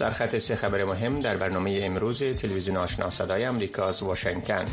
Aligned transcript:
سرخط 0.00 0.38
سه 0.38 0.56
خبر 0.56 0.84
مهم 0.84 1.20
در 1.20 1.36
برنامه 1.36 1.80
امروز 1.82 2.22
تلویزیون 2.22 2.76
آشنا 2.76 3.10
صدای 3.10 3.44
امریکا 3.44 3.86
از 3.86 4.02
واشنگتن 4.02 4.64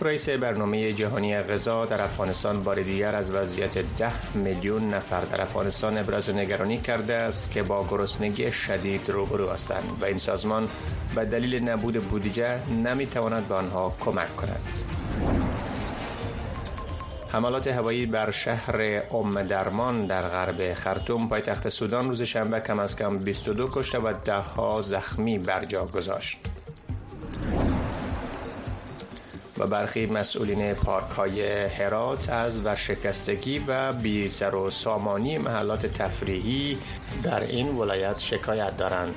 رئیس 0.00 0.28
برنامه 0.28 0.92
جهانی 0.92 1.36
غذا 1.36 1.86
در 1.86 2.02
افغانستان 2.02 2.64
بار 2.64 2.82
دیگر 2.82 3.16
از 3.16 3.30
وضعیت 3.30 3.78
ده 3.98 4.36
میلیون 4.36 4.88
نفر 4.94 5.20
در 5.20 5.40
افغانستان 5.40 5.98
ابراز 5.98 6.30
نگرانی 6.30 6.78
کرده 6.78 7.14
است 7.14 7.50
که 7.50 7.62
با 7.62 7.86
گرسنگی 7.90 8.52
شدید 8.52 9.10
روبرو 9.10 9.50
هستند 9.50 9.98
و 10.00 10.04
این 10.04 10.18
سازمان 10.18 10.68
به 11.14 11.24
دلیل 11.24 11.68
نبود 11.68 11.94
بودجه 11.94 12.68
نمی‌تواند 12.70 13.48
به 13.48 13.54
آنها 13.54 13.96
کمک 14.00 14.36
کند. 14.36 14.91
حملات 17.32 17.66
هوایی 17.66 18.06
بر 18.06 18.30
شهر 18.30 19.02
ام 19.10 19.42
درمان 19.42 20.06
در 20.06 20.20
غرب 20.20 20.74
خرطوم 20.74 21.28
پایتخت 21.28 21.68
سودان 21.68 22.08
روز 22.08 22.22
شنبه 22.22 22.60
کم 22.60 22.78
از 22.78 22.96
کم 22.96 23.18
22 23.18 23.68
کشته 23.72 23.98
و 23.98 24.12
ده 24.24 24.34
ها 24.34 24.82
زخمی 24.82 25.38
بر 25.38 25.64
جا 25.64 25.86
گذاشت. 25.86 26.38
و 29.58 29.66
برخی 29.66 30.06
مسئولین 30.06 30.74
پارک 30.74 31.10
های 31.10 31.64
هرات 31.64 32.30
از 32.30 32.64
ورشکستگی 32.64 33.64
و 33.68 33.92
بی 33.92 34.28
و 34.28 34.70
سامانی 34.70 35.38
محلات 35.38 35.86
تفریحی 35.86 36.78
در 37.22 37.40
این 37.40 37.68
ولایت 37.68 38.18
شکایت 38.18 38.76
دارند. 38.76 39.14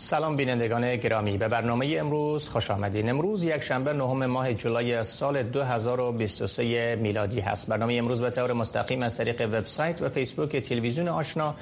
سلام 0.00 0.36
بینندگان 0.36 0.96
گرامی. 0.96 1.38
به 1.38 1.48
برنامه 1.48 1.96
امروز 1.98 2.48
خوش 2.48 2.70
آمدین. 2.70 3.10
امروز 3.10 3.44
یک 3.44 3.62
شنبه 3.62 3.92
نهم 3.92 4.26
ماه 4.26 4.54
جولای 4.54 5.04
سال 5.04 5.42
2023 5.42 6.96
میلادی 6.96 7.40
هست. 7.40 7.66
برنامه 7.66 7.94
امروز 7.94 8.22
به 8.22 8.30
طور 8.30 8.52
مستقیم 8.52 9.02
از 9.02 9.16
طریق 9.16 9.40
وبسایت 9.40 10.02
و 10.02 10.08
فیسبوک 10.08 10.56
تلویزیون 10.56 11.08
آشنا 11.08 11.54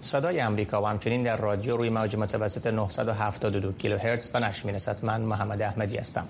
صدای 0.00 0.40
امریکا 0.40 0.82
و 0.82 0.86
همچنین 0.86 1.22
در 1.22 1.36
رادیو 1.36 1.76
روی 1.76 1.90
موج 1.90 2.16
متوسط 2.16 2.66
972 2.66 3.72
کیلوهرتز 3.72 4.28
به 4.28 4.40
نشر 4.40 4.66
می‌رسد 4.66 4.96
من 5.02 5.20
محمد 5.20 5.62
احمدی 5.62 5.96
هستم. 5.96 6.26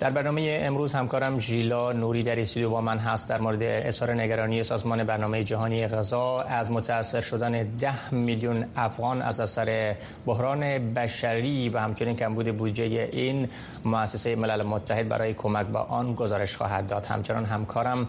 در 0.00 0.10
برنامه 0.10 0.60
امروز 0.62 0.92
همکارم 0.92 1.38
ژیلا 1.38 1.92
نوری 1.92 2.22
در 2.22 2.40
استودیو 2.40 2.70
با 2.70 2.80
من 2.80 2.98
هست. 2.98 3.28
در 3.28 3.40
مورد 3.40 3.62
اظهار 3.62 4.14
نگرانی 4.14 4.62
سازمان 4.62 5.04
برنامه 5.04 5.44
جهانی 5.44 5.88
غذا 5.88 6.40
از 6.40 6.70
متاثر 6.70 7.20
شدن 7.20 7.62
ده 7.62 8.14
میلیون 8.14 8.64
افغان 8.76 9.22
از 9.22 9.40
اثر 9.40 9.94
بحران 10.26 10.94
بشری 10.94 11.68
و 11.68 11.78
همچنین 11.78 12.16
کمبود 12.16 12.56
بودجه 12.56 13.08
این 13.12 13.48
مؤسسه 13.84 14.36
ملل 14.36 14.62
متحد 14.62 15.08
برای 15.08 15.34
کمک 15.34 15.66
به 15.66 15.78
آن 15.78 16.14
گزارش 16.14 16.56
خواهد 16.56 16.86
داد. 16.86 17.06
همچنان 17.06 17.44
همکارم 17.44 18.08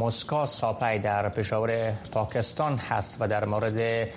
مسکا 0.00 0.46
ساپای 0.46 0.98
در 0.98 1.28
پشاور 1.28 1.92
پاکستان 2.12 2.76
هست 2.76 3.16
و 3.20 3.28
در 3.28 3.44
مورد 3.44 4.08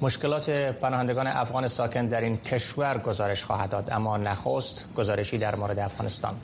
مشکلات 0.00 0.50
پناهندگان 0.50 1.26
افغان 1.26 1.68
ساکن 1.68 2.06
در 2.06 2.20
این 2.20 2.36
کشور 2.36 2.98
گزارش 2.98 3.44
خواهد 3.44 3.70
داد 3.70 3.88
اما 3.92 4.16
نخست 4.16 4.84
گزارشی 4.96 5.38
در 5.38 5.54
مورد 5.54 5.78
افغانستان. 5.78 6.34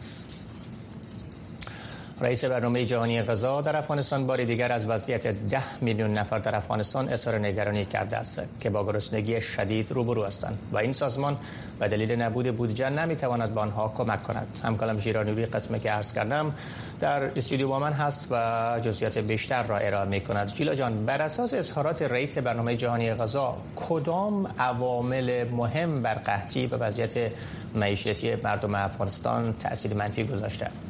رئیس 2.20 2.44
برنامه 2.44 2.84
جهانی 2.84 3.22
غذا 3.22 3.60
در 3.60 3.76
افغانستان 3.76 4.26
بار 4.26 4.44
دیگر 4.44 4.72
از 4.72 4.86
وضعیت 4.86 5.26
ده 5.26 5.62
میلیون 5.80 6.14
نفر 6.14 6.38
در 6.38 6.56
افغانستان 6.56 7.08
اظهار 7.08 7.38
نگرانی 7.38 7.84
کرده 7.84 8.16
است 8.16 8.42
که 8.60 8.70
با 8.70 8.84
گرسنگی 8.84 9.40
شدید 9.40 9.92
روبرو 9.92 10.24
هستند 10.24 10.58
و 10.72 10.76
این 10.78 10.92
سازمان 10.92 11.36
به 11.78 11.88
دلیل 11.88 12.12
نبود 12.12 12.56
بودجه 12.56 12.90
نمی‌تواند 12.90 13.54
به 13.54 13.60
آنها 13.60 13.92
کمک 13.96 14.22
کند. 14.22 14.46
همکارم 14.64 14.98
ژیرانوری 14.98 15.46
قسمه 15.46 15.78
که 15.78 15.90
عرض 15.90 16.12
کردم 16.12 16.54
در 17.00 17.38
استودیو 17.38 17.68
با 17.68 17.78
من 17.78 17.92
هست 17.92 18.26
و 18.30 18.80
جزئیات 18.82 19.18
بیشتر 19.18 19.62
را 19.62 19.76
ارائه 19.76 20.08
می 20.08 20.20
کند. 20.20 20.54
جیلا 20.54 20.74
جان 20.74 21.06
بر 21.06 21.22
اساس 21.22 21.54
اظهارات 21.54 22.02
رئیس 22.02 22.38
برنامه 22.38 22.76
جهانی 22.76 23.14
غذا 23.14 23.56
کدام 23.76 24.46
عوامل 24.58 25.44
مهم 25.44 26.02
بر 26.02 26.14
قحطی 26.14 26.66
و 26.66 26.76
وضعیت 26.76 27.32
معیشتی 27.74 28.34
مردم 28.34 28.74
افغانستان 28.74 29.54
تاثیر 29.58 29.94
منفی 29.94 30.24
گذاشته؟ 30.24 30.89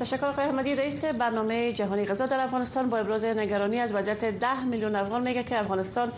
تشکر 0.00 0.26
آقای 0.26 0.44
احمدی 0.44 0.74
رئیس 0.74 1.04
برنامه 1.04 1.72
جهانی 1.72 2.06
غذا 2.06 2.26
در 2.26 2.40
افغانستان 2.40 2.88
با 2.90 2.98
ابراز 2.98 3.24
نگرانی 3.24 3.80
از 3.80 3.92
وضعیت 3.92 4.24
ده 4.24 4.64
میلیون 4.64 4.96
افغان 4.96 5.22
میگه 5.22 5.42
که 5.42 5.60
افغانستان 5.60 6.12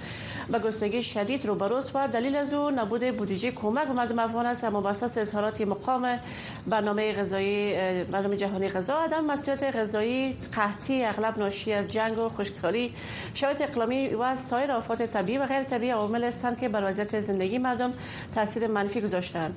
به 0.49 0.59
گرسنگی 0.59 1.03
شدید 1.03 1.47
روبروست 1.47 1.91
و 1.97 2.09
دلیل 2.09 2.37
از 2.37 2.55
او 2.55 2.71
نبود 2.71 3.17
بودجه 3.17 3.51
کمک 3.51 3.87
به 3.87 3.93
مردم 3.93 4.19
افغان 4.19 4.47
است 4.47 4.65
اما 4.65 4.91
اساس 4.91 5.19
اظهارات 5.19 5.61
مقام 5.61 6.19
برنامه 6.67 7.13
غذایی 7.13 7.75
برنامه 8.05 8.37
جهانی 8.37 8.69
غذا 8.69 8.95
عدم 8.95 9.25
مسئولیت 9.25 9.77
غذایی 9.77 10.37
قحطی 10.57 11.05
اغلب 11.05 11.39
ناشی 11.39 11.73
از 11.73 11.89
جنگ 11.89 12.19
و 12.19 12.29
خشکسالی 12.29 12.95
شرایط 13.35 13.61
اقلیمی 13.61 14.09
و 14.09 14.37
سایر 14.37 14.73
آفات 14.73 15.03
طبیعی 15.03 15.39
و 15.39 15.47
غیر 15.47 15.63
طبیعی 15.63 15.91
عوامل 15.91 16.25
هستند 16.25 16.59
که 16.59 16.69
بر 16.69 16.91
وضعیت 16.91 17.21
زندگی 17.21 17.59
مردم 17.59 17.93
تاثیر 18.35 18.67
منفی 18.67 19.01
گذاشتند 19.01 19.55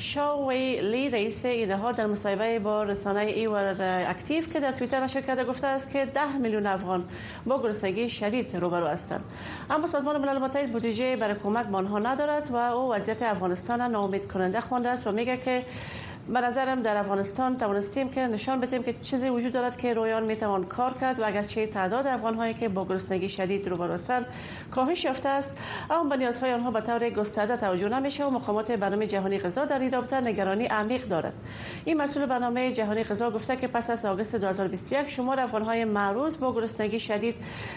شاوی 0.00 0.80
لی 0.80 1.10
رئیس 1.10 1.44
ایده 1.44 1.92
در 1.92 2.06
مصاحبه 2.06 2.58
با 2.58 2.82
رسانه 2.82 3.20
ایور 3.20 3.76
اکتیو 4.08 4.44
که 4.46 4.60
در 4.60 4.72
توییتر 4.72 5.00
نشر 5.00 5.20
کرده 5.20 5.44
گفته 5.44 5.66
است 5.66 5.90
که 5.90 6.04
10 6.04 6.36
میلیون 6.36 6.66
افغان 6.66 7.04
با 7.46 7.62
گرسنگی 7.62 8.10
شدید 8.10 8.56
روبرو 8.56 8.86
هستند. 8.86 9.24
اما 9.70 9.86
سازمان 9.86 10.20
ملل 10.20 10.38
متحد 10.38 10.72
بودجه 10.72 11.16
برای 11.16 11.34
کمک 11.42 11.66
به 11.66 11.76
آنها 11.76 11.98
ندارد 11.98 12.50
و 12.50 12.56
او 12.56 12.92
وضعیت 12.92 13.22
افغانستان 13.22 13.82
ناامید 13.82 14.32
کننده 14.32 14.60
خوانده 14.60 14.88
است 14.88 15.06
و 15.06 15.12
میگه 15.12 15.36
که 15.36 15.64
به 16.32 16.40
نظرم 16.40 16.82
در 16.82 16.96
افغانستان 16.96 17.58
توانستیم 17.58 18.08
که 18.08 18.20
نشان 18.20 18.60
بدیم 18.60 18.82
که 18.82 18.94
چیزی 19.02 19.28
وجود 19.28 19.52
دارد 19.52 19.76
که 19.76 19.94
رویان 19.94 20.22
می‌توان 20.22 20.64
کار 20.64 20.94
کرد 21.00 21.20
و 21.20 21.26
اگرچه 21.26 21.66
تعداد 21.66 22.06
افغان 22.06 22.34
هایی 22.34 22.54
که 22.54 22.68
با 22.68 22.84
گرسنگی 22.84 23.28
شدید 23.28 23.68
روبرو 23.68 23.92
هستند 23.92 24.26
کاهش 24.70 25.04
یافته 25.04 25.28
است. 25.28 25.58
اما 25.90 26.08
به 26.08 26.16
نیازهای 26.16 26.52
آنها 26.52 26.70
به 26.70 26.80
طور 26.80 27.10
گسترده 27.10 27.56
توجه 27.56 27.88
نمیشه 27.88 28.24
و 28.24 28.30
مقامات 28.30 28.72
برنامه 28.72 29.06
جهانی 29.06 29.38
غذا 29.38 29.64
در 29.64 29.78
این 29.78 29.90
رابطه 29.90 30.20
نگرانی 30.20 30.66
عمیق 30.66 31.08
دارد. 31.08 31.32
این 31.84 31.96
مسئول 31.96 32.26
برنامه 32.26 32.72
جهانی 32.72 33.04
غذا 33.04 33.30
گفته 33.30 33.56
که 33.56 33.66
پس 33.66 33.90
از 33.90 34.04
آگوست 34.04 34.36
2021 34.36 35.08
شمار 35.08 35.40
افغان 35.40 35.62
های 35.62 35.84
معروض 35.84 36.38
با 36.38 36.54
گرسنگی 36.54 37.00
شدید 37.00 37.34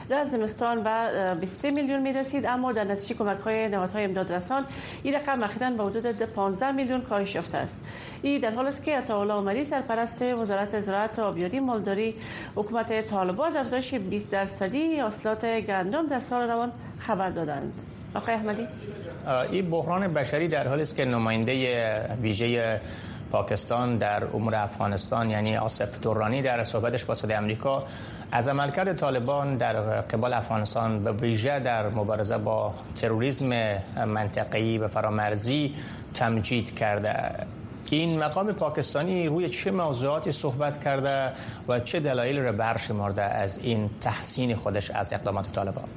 در 0.09 0.25
زمستان 0.25 0.83
به 0.83 1.35
23 1.39 1.71
میلیون 1.71 2.01
می‌رسید. 2.01 2.45
اما 2.45 2.71
در 2.71 2.83
نتیجه 2.83 3.15
کمک 3.15 3.39
های 3.39 3.67
نهادهای 3.67 4.03
امداد 4.03 4.33
رسان 4.33 4.65
این 5.03 5.15
رقم 5.15 5.43
اخیرا 5.43 5.69
به 5.69 5.83
حدود 5.83 6.05
15 6.05 6.71
میلیون 6.71 7.01
کاهش 7.01 7.35
یافته 7.35 7.57
است. 7.57 7.83
این 8.21 8.42
در 8.43 8.51
حال 8.51 8.67
است 8.67 8.83
که 8.83 8.97
عطاالله 8.97 9.33
عمری 9.33 9.65
سرپرست 9.65 10.21
وزارت 10.21 10.79
زراعت 10.79 11.19
و 11.19 11.21
آبیاری 11.21 11.59
مالداری 11.59 12.15
حکومت 12.55 13.09
طالبان 13.09 13.47
از 13.47 13.55
افزایش 13.55 13.93
20 13.93 14.31
درصدی 14.31 14.99
حاصلات 14.99 15.45
گندم 15.45 16.07
در 16.07 16.19
سال 16.19 16.49
روان 16.49 16.71
خبر 16.99 17.29
دادند. 17.29 17.79
آقای 18.15 18.33
احمدی. 18.33 18.67
این 19.51 19.69
بحران 19.69 20.13
بشری 20.13 20.47
در 20.47 20.67
حالی 20.67 20.81
است 20.81 20.95
که 20.95 21.05
نماینده 21.05 22.17
ویژه 22.21 22.81
پاکستان 23.31 23.97
در 23.97 24.23
امور 24.23 24.55
افغانستان 24.55 25.29
یعنی 25.29 25.57
آصف 25.57 25.99
دورانی 25.99 26.41
در 26.41 26.63
صحبتش 26.63 27.05
با 27.05 27.13
صدای 27.13 27.35
امریکا 27.35 27.83
از 28.31 28.47
عملکرد 28.47 28.93
طالبان 28.93 29.57
در 29.57 29.73
قبال 30.01 30.33
افغانستان 30.33 31.03
به 31.03 31.11
ویژه 31.11 31.59
در 31.59 31.89
مبارزه 31.89 32.37
با 32.37 32.73
تروریسم 32.95 33.77
منطقه‌ای 34.07 34.77
و 34.77 34.87
فرامرزی 34.87 35.75
تمجید 36.13 36.75
کرده 36.75 37.13
این 37.95 38.19
مقام 38.19 38.51
پاکستانی 38.51 39.27
روی 39.27 39.49
چه 39.49 39.71
موضوعاتی 39.71 40.31
صحبت 40.31 40.83
کرده 40.83 41.31
و 41.67 41.79
چه 41.79 41.99
دلایل 41.99 42.39
را 42.39 42.51
برشمارده 42.51 43.21
از 43.21 43.59
این 43.63 43.89
تحسین 44.01 44.55
خودش 44.55 44.91
از 44.91 45.13
اقدامات 45.13 45.51
طالبان. 45.51 45.87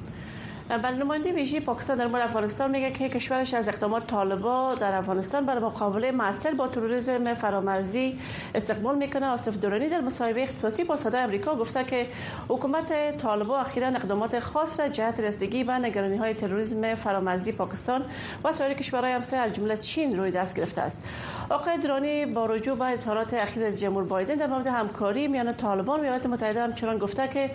نماینده 0.71 1.31
ویژه 1.31 1.59
پاکستان 1.59 1.97
در 1.97 2.07
مورد 2.07 2.23
افغانستان 2.23 2.71
میگه 2.71 2.91
که 2.91 3.09
کشورش 3.09 3.53
از 3.53 3.67
اقدامات 3.67 4.07
طالبا 4.07 4.75
در 4.75 4.95
افغانستان 4.95 5.45
برای 5.45 5.63
مقابله 5.63 6.11
معسل 6.11 6.53
با 6.53 6.67
تروریسم 6.67 7.33
فرامرزی 7.33 8.19
استقبال 8.55 8.97
می‌کنه. 8.97 9.27
آصف 9.27 9.57
دورانی 9.57 9.89
در 9.89 10.01
مصاحبه 10.01 10.43
اختصاصی 10.43 10.83
با 10.83 10.97
صدای 10.97 11.21
امریکا 11.21 11.55
گفته 11.55 11.83
که 11.83 12.05
حکومت 12.49 13.17
طالبا 13.17 13.59
اخیرا 13.59 13.87
اقدامات 13.87 14.39
خاص 14.39 14.79
را 14.79 14.87
جهت 14.87 15.19
رسیدگی 15.19 15.63
به 15.63 15.73
نگرانی 15.73 16.17
های 16.17 16.33
تروریسم 16.33 16.95
فرامرزی 16.95 17.51
پاکستان 17.51 18.05
و 18.43 18.51
سایر 18.53 18.73
کشورهای 18.73 19.13
همسایه 19.13 19.41
از 19.41 19.53
جمله 19.53 19.77
چین 19.77 20.17
روی 20.17 20.31
دست 20.31 20.55
گرفته 20.55 20.81
است. 20.81 21.03
آقای 21.49 21.77
دورانی 21.77 22.25
با 22.25 22.45
رجوع 22.45 22.77
به 22.77 22.85
اظهارات 22.85 23.33
اخیر 23.33 23.63
از 23.63 23.79
جمهور 23.79 24.03
بایدن 24.03 24.35
در 24.35 24.47
مورد 24.47 24.67
همکاری 24.67 25.27
میان 25.27 25.53
طالبان 25.53 25.99
و 25.99 26.03
ایالات 26.03 26.25
متحده 26.25 26.63
همچنان 26.63 26.97
گفته 26.97 27.27
که 27.27 27.51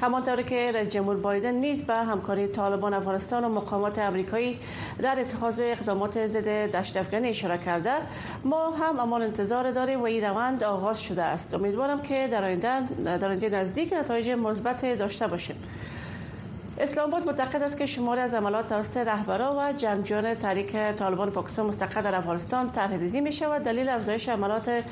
همانطور 0.00 0.42
که 0.42 0.72
رئیس 0.72 0.88
جمهور 0.88 1.16
بایدن 1.16 1.54
نیز 1.54 1.84
به 1.84 1.94
همکاری 1.94 2.46
طالبان 2.46 2.94
افغانستان 2.94 3.44
و 3.44 3.48
مقامات 3.48 3.98
امریکایی 3.98 4.58
در 4.98 5.20
اتخاذ 5.20 5.60
اقدامات 5.62 6.26
ضد 6.26 6.48
دشت 6.48 6.96
افغانی 6.96 7.28
اشاره 7.28 7.58
کرده 7.58 7.92
ما 8.44 8.70
هم 8.70 8.98
امان 9.00 9.22
انتظار 9.22 9.70
داریم 9.70 10.00
و 10.00 10.04
این 10.04 10.24
روند 10.24 10.62
آغاز 10.62 11.02
شده 11.02 11.22
است. 11.22 11.54
امیدوارم 11.54 12.02
که 12.02 12.28
در 12.30 12.44
آینده 12.44 12.80
در 13.04 13.28
آینده 13.28 13.48
نزدیک 13.48 13.92
نتایج 13.92 14.30
مثبت 14.30 14.98
داشته 14.98 15.26
باشیم. 15.26 15.56
اسلام 16.80 17.10
آباد 17.10 17.26
معتقد 17.26 17.62
است 17.62 17.78
که 17.78 17.86
شماری 17.86 18.20
از 18.20 18.34
عملات 18.34 18.68
توسط 18.68 18.96
رهبران 18.96 19.56
و 19.56 19.72
جنگجویان 19.72 20.34
تحریک 20.34 20.76
طالبان 20.76 21.30
پاکستان 21.30 21.66
مستقر 21.66 22.02
در 22.02 22.14
افغانستان 22.14 22.70
طرح 22.70 22.92
ریزی 22.92 23.20
می 23.20 23.32
شود 23.32 23.62
دلیل 23.62 23.88
افزایش 23.88 24.28
عملات 24.28 24.84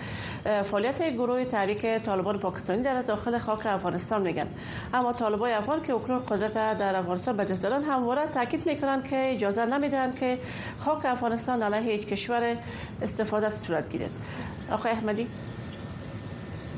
فعالیت 0.45 1.03
گروه 1.03 1.45
تحریک 1.45 1.87
طالبان 1.87 2.39
پاکستانی 2.39 2.83
در 2.83 3.03
داخل 3.03 3.39
خاک 3.39 3.67
افغانستان 3.67 4.23
میگن. 4.23 4.47
اما 4.95 5.13
طالبان 5.13 5.51
افغان 5.51 5.83
که 5.83 5.95
اکنون 5.95 6.19
قدرت 6.25 6.55
در 6.55 6.97
افغانستان 6.97 7.37
به 7.37 7.45
دست 7.45 7.63
دارن 7.63 7.85
همواره 7.85 8.27
تاکید 8.27 8.67
می‌کنند 8.67 9.05
که 9.05 9.33
اجازه 9.35 9.67
نمی‌دهند 9.67 10.19
که 10.19 10.39
خاک 10.79 11.07
افغانستان 11.07 11.63
علیه 11.63 11.93
هیچ 11.93 12.07
کشور 12.07 12.57
استفاده 13.03 13.51
صورت 13.51 13.91
گیرد. 13.91 14.11
آقای 14.71 14.93
احمدی. 14.93 15.27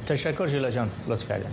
تشکر 0.07 0.47
جیلا 0.47 0.71
جان. 0.71 0.91
لطف 1.09 1.29
کردن 1.29 1.51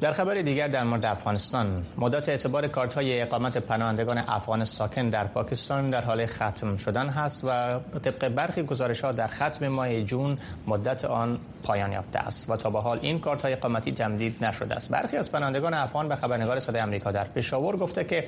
در 0.00 0.12
خبر 0.12 0.34
دیگر 0.34 0.68
در 0.68 0.84
مورد 0.84 1.04
افغانستان 1.04 1.86
مدت 1.96 2.28
اعتبار 2.28 2.68
کارت 2.68 2.94
های 2.94 3.22
اقامت 3.22 3.56
پناهندگان 3.56 4.18
افغان 4.18 4.64
ساکن 4.64 5.10
در 5.10 5.26
پاکستان 5.26 5.90
در 5.90 6.04
حال 6.04 6.26
ختم 6.26 6.76
شدن 6.76 7.08
هست 7.08 7.44
و 7.44 7.48
طبق 8.02 8.28
برخی 8.28 8.62
گزارش 8.62 9.00
ها 9.00 9.12
در 9.12 9.26
ختم 9.26 9.68
ماه 9.68 10.00
جون 10.00 10.38
مدت 10.66 11.04
آن 11.04 11.38
پایان 11.62 11.92
یافته 11.92 12.18
است 12.18 12.50
و 12.50 12.56
تا 12.56 12.70
به 12.70 12.80
حال 12.80 12.98
این 13.02 13.18
کارت 13.20 13.42
های 13.42 13.52
اقامتی 13.52 13.92
تمدید 13.92 14.44
نشده 14.44 14.74
است. 14.74 14.90
برخی 14.90 15.16
از 15.16 15.32
پناهندگان 15.32 15.74
افغان 15.74 16.08
به 16.08 16.16
خبرنگار 16.16 16.58
صدای 16.58 16.80
آمریکا 16.80 17.10
در 17.10 17.24
پشاور 17.24 17.76
گفته 17.76 18.04
که 18.04 18.24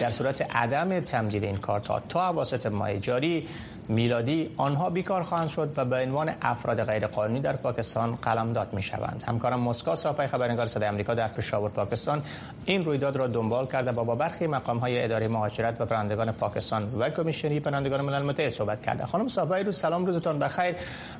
در 0.00 0.10
صورت 0.10 0.56
عدم 0.56 1.00
تمدید 1.00 1.44
این 1.44 1.56
کارت 1.56 1.88
ها 1.88 2.02
تا 2.08 2.28
اواسط 2.28 2.66
ماه 2.66 2.96
جاری 2.98 3.48
میلادی 3.88 4.50
آنها 4.56 4.90
بیکار 4.90 5.22
خواهند 5.22 5.48
شد 5.48 5.72
و 5.76 5.84
به 5.84 5.96
عنوان 5.96 6.34
افراد 6.42 6.84
غیرقانونی 6.84 7.40
در 7.40 7.56
پاکستان 7.56 8.14
قلمداد 8.22 8.74
می 8.74 8.82
شوند 8.82 9.24
همکارم 9.26 9.60
مسکا 9.60 9.94
صاحب 9.94 10.26
خبرنگار 10.26 10.66
صدای 10.66 10.88
آمریکا 10.88 11.14
در 11.14 11.28
پشاور 11.28 11.70
پاکستان 11.70 12.22
این 12.64 12.84
رویداد 12.84 13.16
را 13.16 13.26
دنبال 13.26 13.66
کرده 13.66 13.92
و 13.92 14.04
با 14.04 14.14
برخی 14.14 14.46
مقام 14.46 14.78
های 14.78 15.04
اداره 15.04 15.28
مهاجرت 15.28 15.80
و 15.80 15.86
پرندگان 15.86 16.32
پاکستان 16.32 16.94
و 16.98 17.10
کمیشنی 17.10 17.60
پرندگان 17.60 18.00
ملل 18.00 18.22
متحد 18.22 18.48
صحبت 18.48 18.82
کرده. 18.82 19.06
خانم 19.06 19.28
صاحب 19.28 19.54
روز 19.54 19.76
سلام 19.76 20.06
روزتان 20.06 20.38
بخیر. 20.38 20.74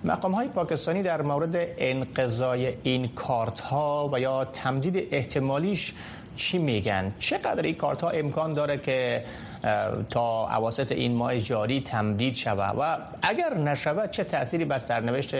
مقام 0.05 0.33
های 0.33 0.49
پاکستانی 0.49 1.03
در 1.03 1.23
مورد 1.23 1.57
انقضای 1.79 2.75
این 2.83 3.09
کارت 3.09 3.61
ها 3.61 4.11
و 4.13 4.21
یا 4.21 4.45
تمدید 4.45 5.09
احتمالیش 5.11 5.95
چی 6.37 6.59
میگن؟ 6.59 7.15
چقدر 7.19 7.63
این 7.63 7.75
کارت 7.75 8.03
ها 8.03 8.11
امکان 8.11 8.55
داره 8.55 8.79
که 8.79 9.25
تا 10.11 10.49
اواسط 10.57 10.93
این 10.93 11.15
ماه 11.15 11.39
جاری 11.39 11.81
تمدید 11.81 12.35
شود. 12.35 12.77
و 12.81 12.99
اگر 13.23 13.55
نشود 13.55 14.11
چه 14.11 14.25
تأثیری 14.25 14.65
بر 14.65 14.79
سرنوشت 14.79 15.35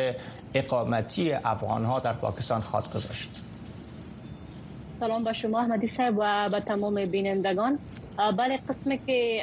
اقامتی 0.55 1.33
افغان 1.33 1.85
ها 1.85 2.01
در 2.01 2.13
پاکستان 2.13 2.61
خواهد 2.61 2.91
گذاشت؟ 2.95 3.31
سلام 5.01 5.25
با 5.25 5.33
شما 5.33 5.61
احمدی 5.61 5.89
صاحب 5.89 6.15
و 6.19 6.49
به 6.49 6.61
تمام 6.61 7.05
بینندگان. 7.05 7.79
بله 8.19 8.61
قسمی 8.69 8.99
که 9.07 9.43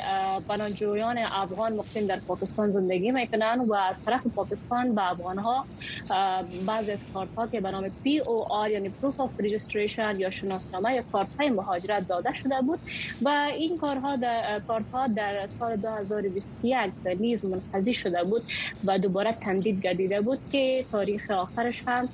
پناهجویان 0.49 1.17
افغان 1.17 1.73
مقیم 1.73 2.07
در 2.07 2.21
پاکستان 2.27 2.71
زندگی 2.71 3.11
می‌کنن 3.11 3.59
و 3.67 3.73
از 3.73 4.01
طرف 4.05 4.21
پاکستان 4.35 4.95
به 4.95 5.11
افغان 5.11 5.37
ها 5.39 5.67
بعض 6.65 6.89
از 6.89 7.05
کارت 7.13 7.29
ها 7.37 7.47
که 7.47 7.61
به 7.61 7.71
نام 7.71 7.91
POR 8.03 8.71
یعنی 8.71 8.89
Proof 9.01 9.19
of 9.19 9.33
Registration 9.39 10.19
یا 10.19 10.29
شناسنامه 10.29 10.93
یا 10.93 11.03
کارت 11.11 11.29
های 11.39 11.49
مهاجرت 11.49 12.07
داده 12.09 12.33
شده 12.33 12.61
بود 12.61 12.79
و 13.21 13.29
این 13.55 13.77
کارها 13.77 14.15
در 14.15 14.61
کارت 14.67 14.85
ها 14.93 15.07
در 15.07 15.47
سال 15.47 15.75
2021 15.75 16.93
نیز 17.19 17.45
منقضی 17.45 17.93
شده 17.93 18.23
بود 18.23 18.43
و 18.83 18.99
دوباره 18.99 19.37
تمدید 19.41 19.79
گردیده 19.83 20.21
بود 20.21 20.39
که 20.51 20.87
تاریخ 20.91 21.29
آخرش 21.31 21.83
هم 21.87 22.09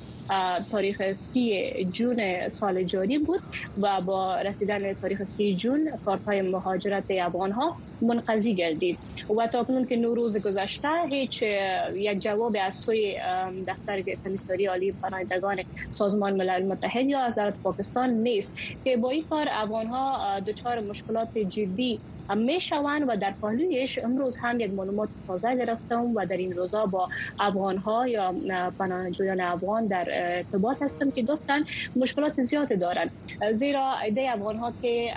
تاریخ 0.71 1.01
30 1.13 1.89
جون 1.91 2.49
سال 2.49 2.83
جاری 2.83 3.17
بود 3.17 3.41
و 3.77 4.01
با 4.01 4.41
رسیدن 4.41 4.93
تاریخ 4.93 5.21
30 5.37 5.55
جون 5.55 5.91
کارت 6.05 6.21
های 6.27 6.41
مهاجرت 6.51 7.05
افغان 7.11 7.51
ها 7.51 7.81
منقضی 8.01 8.55
گردید. 8.55 8.99
و 9.37 9.47
تا 9.47 9.63
کنون 9.63 9.85
که 9.85 9.95
روز 9.95 10.37
گذشته 10.37 10.87
هیچ 11.09 11.41
یک 11.95 12.19
جواب 12.19 12.55
از 12.61 12.75
سوی 12.75 13.15
دفتر 13.67 14.01
کمیساری 14.23 14.65
عالی 14.65 14.91
پناهندگان 15.03 15.57
سازمان 15.91 16.33
ملل 16.35 16.65
متحد 16.65 17.05
یا 17.09 17.19
از 17.19 17.35
دولت 17.35 17.55
پاکستان 17.63 18.09
نیست 18.09 18.53
که 18.83 18.97
با 18.97 19.09
این 19.09 19.25
کار 19.29 19.47
افغان 19.51 19.87
ها 19.87 20.39
دچار 20.39 20.79
مشکلات 20.79 21.29
جدی 21.37 22.01
می 22.35 22.61
شوند 22.61 23.05
و 23.07 23.17
در 23.17 23.35
پهلویش 23.41 23.99
امروز 23.99 24.37
هم 24.41 24.59
یک 24.59 24.71
معلومات 24.73 25.09
تازه 25.27 25.55
گرفتم 25.55 26.01
و 26.15 26.25
در 26.25 26.37
این 26.37 26.51
روزا 26.53 26.85
با 26.85 27.07
افغان 27.39 27.77
ها 27.77 28.07
یا 28.07 28.35
پناهجویان 28.79 29.41
افغان 29.41 29.87
در 29.87 30.07
ارتباط 30.11 30.77
هستم 30.81 31.11
که 31.11 31.23
گفتن 31.23 31.59
مشکلات 31.95 32.41
زیاد 32.41 32.79
دارن. 32.79 33.09
زیرا 33.53 33.97
ایده 34.03 34.29
افغان 34.29 34.55
ها 34.57 34.75
که 34.81 35.13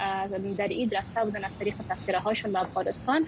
در 0.58 0.68
اید 0.68 0.94
رفته 0.96 1.24
بودن 1.24 1.44
از 1.44 1.52
طریق 1.60 1.74
تذکره 1.90 2.18
هاشون 2.20 2.52
افغانستان 2.74 3.26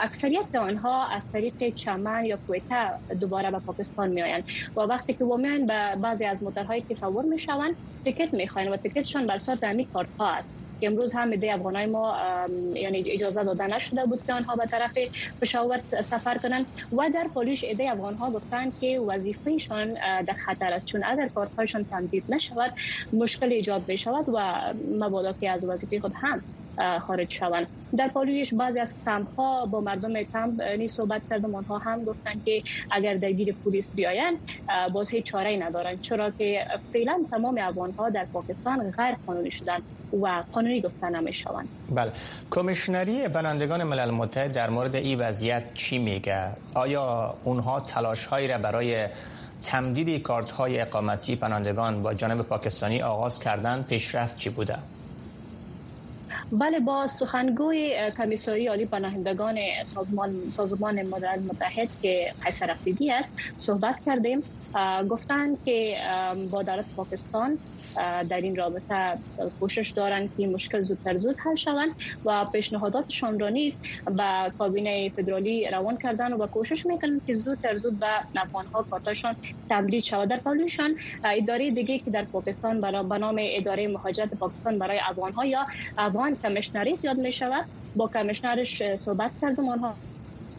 اکثریت 0.00 0.54
آنها 0.54 1.08
از 1.08 1.22
طریق 1.32 1.74
چمن 1.74 2.24
یا 2.24 2.36
کویته 2.46 2.90
دوباره 3.20 3.50
به 3.50 3.58
پاکستان 3.58 4.10
می 4.10 4.22
آیند 4.22 4.44
و 4.76 4.80
وقتی 4.80 5.14
که 5.14 5.24
میان 5.24 5.66
به 5.66 5.96
بعضی 5.96 6.24
از 6.24 6.42
موترهای 6.42 6.84
تصور 6.90 7.24
می 7.24 7.38
شوند 7.38 7.76
تیکت 8.04 8.34
می 8.34 8.48
و 8.68 8.76
تیکتشان 8.76 9.26
بر 9.26 9.34
اساس 9.34 9.58
امی 9.62 9.86
کارت 9.86 10.12
ها 10.18 10.30
است. 10.30 10.56
که 10.80 10.86
امروز 10.86 11.12
هم 11.14 11.30
به 11.30 11.54
افغانای 11.54 11.86
ما 11.86 12.16
یعنی 12.74 13.04
اجازه 13.10 13.44
داده 13.44 13.66
نشده 13.66 14.06
بود 14.06 14.24
که 14.26 14.32
آنها 14.32 14.56
به 14.56 14.66
طرف 14.66 14.92
پشاور 15.42 15.80
سفر 16.10 16.38
کنند 16.38 16.66
و 16.92 17.10
در 17.14 17.30
پالیش 17.34 17.64
ایده 17.64 17.90
افغان 17.90 18.14
ها 18.14 18.30
گفتن 18.30 18.70
که 18.70 19.00
وظیفهشان 19.06 19.94
در 20.22 20.34
خطر 20.44 20.72
است. 20.72 20.86
چون 20.86 21.04
اگر 21.04 21.28
کارتهایشان 21.28 21.84
تمدید 21.84 22.24
نشود 22.28 22.72
مشکل 23.12 23.52
ایجاد 23.52 23.86
بشود 23.86 24.24
و 24.34 24.62
مبادا 24.98 25.32
که 25.32 25.50
از 25.50 25.64
وظیفه 25.64 26.00
خود 26.00 26.12
هم 26.16 26.42
خارج 27.06 27.32
شوند 27.32 27.66
در 27.96 28.08
پالویش 28.08 28.54
بعضی 28.54 28.78
از 28.80 28.96
کمپ 29.04 29.28
ها 29.38 29.66
با 29.66 29.80
مردم 29.80 30.22
کمپ 30.22 30.62
نی 30.62 30.88
صحبت 30.88 31.22
کردم. 31.30 31.54
آنها 31.54 31.78
هم 31.78 32.04
گفتن 32.04 32.40
که 32.44 32.62
اگر 32.90 33.14
درگیر 33.14 33.56
پلیس 33.64 33.90
بیاین 33.94 34.38
باز 34.92 35.10
هیچ 35.10 35.24
چاره 35.24 35.50
ای 35.50 35.56
ندارن. 35.56 35.96
چرا 35.96 36.30
که 36.30 36.64
فعلا 36.92 37.24
تمام 37.30 37.58
افغان 37.60 37.92
ها 37.98 38.10
در 38.10 38.26
پاکستان 38.32 38.90
غیر 38.90 39.16
قانونی 39.26 39.50
شدن 39.50 39.78
و 40.22 40.44
قانونی 40.52 40.80
گفتن 40.80 41.16
نمی‌شوند 41.16 41.68
بله. 41.90 42.12
کمیشنری 42.50 43.28
بنندگان 43.28 43.84
ملل 43.84 44.10
متحد 44.10 44.52
در 44.52 44.70
مورد 44.70 44.96
این 44.96 45.18
وضعیت 45.18 45.74
چی 45.74 45.98
میگه؟ 45.98 46.48
آیا 46.74 47.34
اونها 47.44 47.80
تلاش 47.80 48.26
هایی 48.26 48.48
را 48.48 48.58
برای 48.58 49.06
تمدید 49.62 50.22
کارت 50.22 50.50
های 50.50 50.80
اقامتی 50.80 51.36
پناهندگان 51.36 52.02
با 52.02 52.14
جانب 52.14 52.42
پاکستانی 52.42 53.02
آغاز 53.02 53.40
کردن 53.40 53.82
پیشرفت 53.82 54.36
چی 54.36 54.50
بوده؟ 54.50 54.78
بله 56.52 56.80
با 56.80 57.08
سخنگوی 57.08 58.12
کمیساری 58.16 58.66
عالی 58.68 58.86
پناهندگان 58.86 59.56
سازمان 59.86 60.50
سازمان 60.50 61.02
ملل 61.02 61.40
متحد 61.42 61.88
که 62.00 62.32
قیصر 62.44 62.70
افریدی 62.70 63.10
است 63.12 63.34
صحبت 63.58 63.96
کردیم. 64.06 64.44
گفتن 65.08 65.56
که 65.64 65.98
با 66.50 66.62
دولت 66.62 66.86
پاکستان 66.96 67.58
در 68.28 68.40
این 68.40 68.56
رابطه 68.56 69.18
کوشش 69.58 69.92
دارند 69.96 70.30
که 70.36 70.46
مشکل 70.46 70.82
زودتر 70.82 71.18
زود 71.18 71.36
حل 71.44 71.54
شوند 71.54 71.94
و 72.24 72.46
پیشنهاداتشان 72.52 73.38
را 73.38 73.48
نیز 73.48 73.78
به 74.16 74.52
کابینه 74.58 75.10
فدرالی 75.16 75.68
روان 75.72 75.98
کردن 76.02 76.32
و 76.32 76.46
کوشش 76.46 76.86
می‌کنند 76.86 77.22
که 77.26 77.34
زودتر 77.34 77.76
زود 77.76 77.98
به 77.98 78.06
ها 78.74 78.86
کارتاشان 78.90 79.36
تمدید 79.68 80.02
شود. 80.04 80.28
در 80.28 80.40
پالوشان 80.40 80.94
اداره 81.24 81.70
دیگه 81.70 81.98
که 81.98 82.10
در 82.10 82.24
پاکستان 82.32 82.80
به 82.80 83.18
نام 83.18 83.36
اداره 83.40 83.88
مهاجرت 83.88 84.34
پاکستان 84.34 84.78
برای 84.78 85.00
افغان 85.10 85.32
ها 85.32 85.46
یا 85.46 85.66
افغان 85.96 86.36
کمیشنری 86.42 86.98
یاد 87.02 87.16
می 87.16 87.32
شود 87.32 87.66
با 87.94 88.10
کمیشنرش 88.14 88.82
صحبت 88.96 89.32
کردم. 89.40 89.68
آنها 89.68 89.98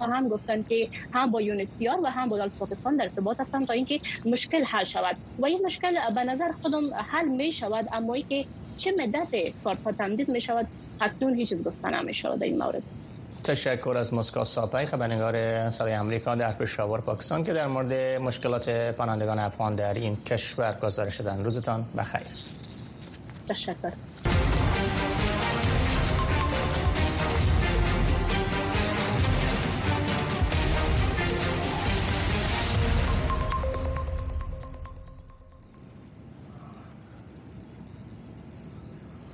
هم 0.06 0.30
گفتن 0.30 0.64
که 0.64 0.90
هم 1.14 1.32
با 1.32 1.42
یونیتیار 1.42 2.00
و 2.04 2.08
هم 2.08 2.30
با 2.30 2.38
دولت 2.38 2.52
پاکستان 2.60 2.96
در 2.96 3.04
ارتباط 3.04 3.40
هستن 3.40 3.66
تا 3.66 3.74
اینکه 3.74 4.00
مشکل 4.26 4.64
حل 4.64 4.84
شود. 4.84 5.18
و 5.40 5.46
این 5.46 5.60
مشکل 5.66 6.14
به 6.16 6.24
نظر 6.24 6.52
خودم 6.62 6.94
حل 6.94 7.28
می 7.28 7.52
شود 7.52 7.90
اما 7.92 8.14
ای 8.14 8.24
که 8.30 8.46
چه 8.78 8.94
مدت 8.98 9.54
کارت 9.64 9.98
تمدید 9.98 10.30
می 10.30 10.42
شود 10.42 10.68
اکنون 11.02 11.34
هیچ 11.34 11.50
چیز 11.50 11.64
گفتن 11.64 12.00
نمی 12.00 12.14
شود 12.14 12.44
این 12.44 12.58
مورد. 12.58 12.84
تشکر 13.44 13.96
از 13.98 14.14
مسکا 14.14 14.44
ساپای 14.44 14.86
خبرنگار 14.86 15.70
صدای 15.70 15.96
آمریکا 15.96 16.36
در 16.36 16.52
پشاور 16.52 17.02
پاکستان 17.02 17.44
که 17.44 17.54
در 17.54 17.68
مورد 17.68 18.22
مشکلات 18.22 18.70
پناهندگان 18.70 19.40
افغان 19.40 19.76
در 19.76 19.94
این 19.94 20.16
کشور 20.16 20.78
گزارش 20.84 21.22
دادن. 21.22 21.44
روزتان 21.44 21.86
بخیر. 21.98 22.28
تشکر. 23.50 23.92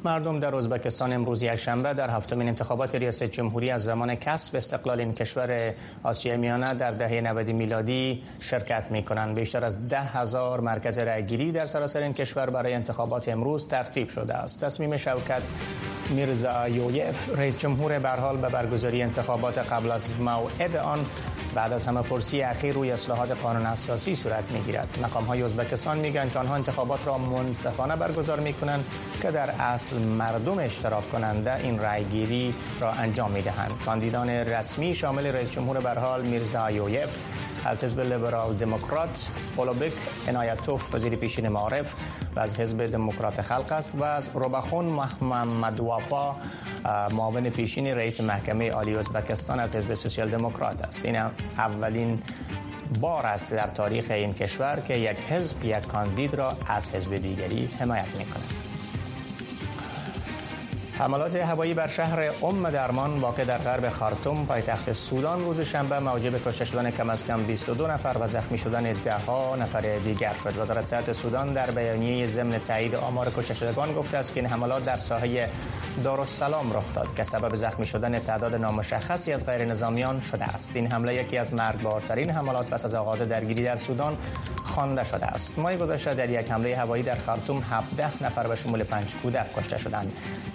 مردم 0.05 0.39
در 0.39 0.55
ازبکستان 0.55 1.13
امروز 1.13 1.43
یک 1.43 1.55
شنبه 1.55 1.93
در 1.93 2.09
هفتمین 2.09 2.47
انتخابات 2.47 2.95
ریاست 2.95 3.23
جمهوری 3.23 3.71
از 3.71 3.83
زمان 3.83 4.15
کسب 4.15 4.55
استقلال 4.55 4.99
این 4.99 5.13
کشور 5.13 5.73
آسیای 6.03 6.37
میانه 6.37 6.73
در 6.73 6.91
دهه 6.91 7.21
90 7.21 7.47
میلادی 7.47 8.23
شرکت 8.39 8.91
می 8.91 9.03
کنند. 9.03 9.35
بیشتر 9.35 9.63
از 9.63 9.87
ده 9.87 10.01
هزار 10.01 10.59
مرکز 10.59 10.99
رأیگیری 10.99 11.51
در 11.51 11.65
سراسر 11.65 12.01
این 12.01 12.13
کشور 12.13 12.49
برای 12.49 12.73
انتخابات 12.73 13.29
امروز 13.29 13.67
ترتیب 13.67 14.09
شده 14.09 14.33
است. 14.33 14.65
تصمیم 14.65 14.97
شوکت 14.97 15.41
میرزا 16.13 16.69
یویف 16.69 17.29
رئیس 17.37 17.57
جمهور 17.57 17.99
برحال 17.99 18.37
به 18.37 18.49
برگزاری 18.49 19.01
انتخابات 19.01 19.57
قبل 19.57 19.91
از 19.91 20.19
موعد 20.19 20.75
آن 20.75 21.05
بعد 21.55 21.73
از 21.73 21.85
همه 21.85 22.01
پرسی 22.01 22.41
اخیر 22.41 22.73
روی 22.73 22.91
اصلاحات 22.91 23.31
قانون 23.31 23.65
اساسی 23.65 24.15
صورت 24.15 24.43
می‌گیرد. 24.51 24.99
مقام 25.03 25.23
های 25.23 25.43
ازبکستان 25.43 25.97
میگن 25.97 26.29
که 26.29 26.39
آنها 26.39 26.55
انتخابات 26.55 27.07
را 27.07 27.17
منصفانه 27.17 27.95
برگزار 27.95 28.39
می‌کنند 28.39 28.85
که 29.21 29.31
در 29.31 29.49
اصل 29.49 29.97
مردم 29.97 30.59
اشتراک 30.59 31.11
کننده 31.11 31.55
این 31.55 31.79
رأیگیری 31.79 32.55
را 32.79 32.91
انجام 32.91 33.31
می‌دهند. 33.31 33.71
کاندیدان 33.85 34.29
رسمی 34.29 34.95
شامل 34.95 35.27
رئیس 35.27 35.51
جمهور 35.51 35.79
برحال 35.79 36.21
میرزا 36.21 36.71
یویف 36.71 37.09
از 37.65 37.83
حزب 37.83 37.99
لیبرال 37.99 38.53
دموکرات 38.53 39.29
پولوبیک 39.55 39.93
عنایتوف 40.27 40.95
وزیر 40.95 41.15
پیشین 41.15 41.47
معارف 41.47 41.93
و 42.35 42.39
از 42.39 42.59
حزب 42.59 42.85
دموکرات 42.85 43.41
خلق 43.41 43.71
است 43.71 43.95
و 43.95 44.03
از 44.03 44.29
روبخون 44.33 44.85
محمد 45.21 45.79
وفا 45.79 46.35
معاون 47.11 47.49
پیشین 47.49 47.87
رئیس 47.87 48.21
محکمه 48.21 48.71
عالی 48.71 48.95
ازبکستان 48.95 49.59
از 49.59 49.75
حزب 49.75 49.93
سوسیال 49.93 50.29
دموکرات 50.29 50.81
است 50.81 51.05
این 51.05 51.15
اولین 51.57 52.23
بار 52.99 53.25
است 53.25 53.53
در 53.53 53.67
تاریخ 53.67 54.11
این 54.11 54.33
کشور 54.33 54.83
که 54.87 54.97
یک 54.97 55.17
حزب 55.29 55.65
یک 55.65 55.87
کاندید 55.87 56.33
را 56.35 56.57
از 56.67 56.91
حزب 56.91 57.15
دیگری 57.15 57.69
حمایت 57.79 58.15
می 58.17 58.25
کند. 58.25 58.62
حملات 61.03 61.35
هوایی 61.35 61.73
بر 61.73 61.87
شهر 61.87 62.31
ام 62.43 62.69
درمان 62.69 63.19
واقع 63.19 63.45
در 63.45 63.57
غرب 63.57 63.89
خارتوم 63.89 64.45
پایتخت 64.45 64.93
سودان 64.93 65.45
روز 65.45 65.61
شنبه 65.61 65.99
موجب 65.99 66.43
کشته 66.43 66.65
شدن 66.65 66.91
کم 66.91 67.09
از 67.09 67.25
کم 67.25 67.43
22 67.43 67.87
نفر 67.87 68.15
و 68.19 68.27
زخمی 68.27 68.57
شدن 68.57 68.93
ده 68.93 69.17
ها 69.17 69.55
نفر 69.55 69.81
دیگر 69.81 70.33
شد. 70.43 70.57
وزارت 70.57 70.85
صحت 70.85 71.13
سودان 71.13 71.53
در 71.53 71.71
بیانیه 71.71 72.25
ضمن 72.25 72.59
تایید 72.59 72.95
آمار 72.95 73.31
کشته 73.37 73.53
شدگان 73.53 73.93
گفته 73.93 74.17
است 74.17 74.33
که 74.33 74.39
این 74.39 74.49
حملات 74.49 74.85
در 74.85 74.95
ساحه 74.95 75.49
دارالسلام 76.03 76.73
رخ 76.73 76.93
داد 76.95 77.15
که 77.15 77.23
سبب 77.23 77.55
زخمی 77.55 77.87
شدن 77.87 78.19
تعداد 78.19 78.55
نامشخصی 78.55 79.31
از 79.33 79.45
غیر 79.45 79.65
نظامیان 79.65 80.19
شده 80.19 80.45
است. 80.45 80.75
این 80.75 80.91
حمله 80.91 81.15
یکی 81.15 81.37
از 81.37 81.53
مرگبارترین 81.53 82.29
حملات 82.29 82.67
پس 82.67 82.85
از 82.85 82.93
آغاز 82.93 83.21
درگیری 83.21 83.63
در 83.63 83.77
سودان 83.77 84.17
خوانده 84.63 85.03
شده 85.03 85.25
است. 85.25 85.59
ماه 85.59 85.75
گذشته 85.75 86.13
در 86.13 86.29
یک 86.29 86.51
حمله 86.51 86.77
هوایی 86.77 87.03
در 87.03 87.17
خارتوم 87.25 87.63
17 87.71 88.23
نفر 88.25 88.47
به 88.47 88.55
شمول 88.55 88.83
پنج 88.83 89.15
کودک 89.15 89.55
کشته 89.57 89.77
شدند. 89.77 90.11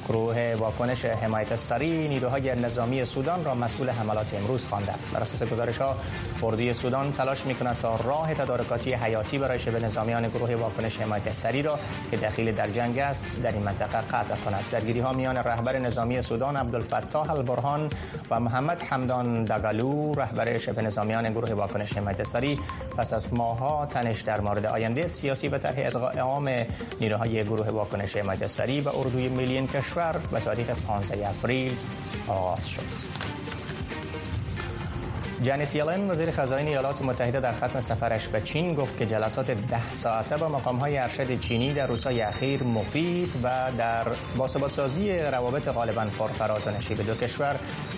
گروه 0.08 0.37
واکنش 0.58 1.04
حمایت 1.04 1.56
سری 1.56 2.08
نیروهای 2.08 2.54
نظامی 2.54 3.04
سودان 3.04 3.44
را 3.44 3.54
مسئول 3.54 3.90
حملات 3.90 4.34
امروز 4.34 4.66
خوانده 4.66 4.92
است. 4.92 5.10
بر 5.10 5.20
اساس 5.20 5.42
گزارش 5.42 5.78
ها 5.78 5.96
اردوی 6.42 6.74
سودان 6.74 7.12
تلاش 7.12 7.46
می 7.46 7.54
کند 7.54 7.76
تا 7.82 7.96
راه 7.96 8.34
تدارکاتی 8.34 8.92
حیاتی 8.92 9.38
برای 9.38 9.58
شبه 9.58 9.80
نظامیان 9.80 10.28
گروه 10.28 10.54
واکنش 10.54 11.00
حمایت 11.00 11.32
سری 11.32 11.62
را 11.62 11.78
که 12.10 12.16
دخیل 12.16 12.52
در 12.52 12.68
جنگ 12.68 12.98
است 12.98 13.26
در 13.42 13.52
این 13.52 13.62
منطقه 13.62 14.00
قطع 14.00 14.36
کند. 14.44 14.64
درگیری 14.70 15.00
ها 15.00 15.12
میان 15.12 15.36
رهبر 15.36 15.78
نظامی 15.78 16.22
سودان 16.22 16.56
عبدالفتاح 16.56 17.30
البرهان 17.30 17.90
و 18.30 18.40
محمد 18.40 18.82
حمدان 18.82 19.44
دگالو 19.44 20.14
رهبر 20.14 20.58
شبه 20.58 20.82
نظامیان 20.82 21.32
گروه 21.32 21.52
واکنش 21.52 21.96
حمایت 21.96 22.24
سری 22.24 22.58
پس 22.96 23.12
از 23.12 23.34
ماهها 23.34 23.86
تنش 23.86 24.20
در 24.20 24.40
مورد 24.40 24.66
آینده 24.66 25.06
سیاسی 25.06 25.48
به 25.48 25.58
طرح 25.58 25.74
ادغام 25.76 26.50
نیروهای 27.00 27.44
گروه 27.44 27.70
واکنش 27.70 28.16
حمایت 28.16 28.46
سری 28.46 28.80
و 28.80 28.88
اردوی 28.88 29.28
ملی 29.28 29.66
کشور 29.66 30.17
به 30.32 30.40
تاریخ 30.40 30.70
15 30.70 31.28
اپریل 31.28 31.76
آغاز 32.28 32.68
شد. 32.68 32.82
جانیت 35.42 35.74
یلن 35.74 36.10
وزیر 36.10 36.30
خزانه 36.30 36.70
ایالات 36.70 37.02
متحده 37.02 37.40
در 37.40 37.52
ختم 37.52 37.80
سفرش 37.80 38.28
به 38.28 38.40
چین 38.40 38.74
گفت 38.74 38.98
که 38.98 39.06
جلسات 39.06 39.50
ده 39.50 39.94
ساعته 39.94 40.36
با 40.36 40.48
مقام 40.48 40.76
های 40.76 40.98
ارشد 40.98 41.40
چینی 41.40 41.72
در 41.72 41.86
روزهای 41.86 42.20
اخیر 42.20 42.62
مفید 42.62 43.32
و 43.42 43.72
در 43.78 44.06
باثبات 44.36 44.72
سازی 44.72 45.18
روابط 45.18 45.68
غالبا 45.68 46.04
پرفراز 46.18 46.66
و 46.66 46.70
نشیب 46.70 47.06
دو 47.06 47.14
کشور 47.14 47.56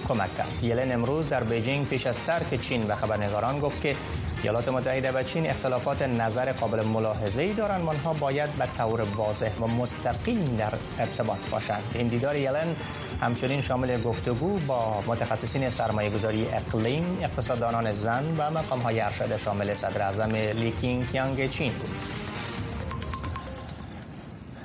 کمک 0.08 0.36
کرد. 0.36 0.58
یلن 0.62 0.92
امروز 0.92 1.28
در 1.28 1.44
بیجینگ 1.44 1.88
پیش 1.88 2.06
از 2.06 2.18
ترک 2.26 2.60
چین 2.60 2.82
به 2.82 2.94
خبرنگاران 2.94 3.60
گفت 3.60 3.80
که 3.80 3.96
ایالات 4.42 4.68
متحده 4.68 5.12
و 5.12 5.22
چین 5.22 5.50
اختلافات 5.50 6.02
نظر 6.02 6.52
قابل 6.52 6.82
ملاحظه 6.82 7.42
ای 7.42 7.52
دارند. 7.52 7.88
آنها 7.88 8.12
باید 8.12 8.50
به 8.58 8.66
طور 8.66 9.00
واضح 9.00 9.50
و 9.60 9.66
مستقیم 9.66 10.56
در 10.56 10.72
ارتباط 10.98 11.50
باشند. 11.50 11.82
این 11.94 12.08
دیدار 12.08 12.36
یلن 12.36 12.76
همچنین 13.20 13.60
شامل 13.60 14.02
گفتگو 14.02 14.58
با 14.58 15.04
متخصصین 15.06 15.70
سرمایه 15.70 16.10
گذاری 16.10 16.46
اقلیم 16.52 17.18
اقتصاددانان 17.22 17.92
زن 17.92 18.24
و 18.38 18.50
مقام 18.50 18.78
های 18.78 19.00
ارشد 19.00 19.36
شامل 19.36 19.74
صدر 19.74 20.02
اعظم 20.02 20.34
لی 20.34 21.14
کیانگ 21.14 21.50
چین 21.50 21.72
بود. 21.72 22.19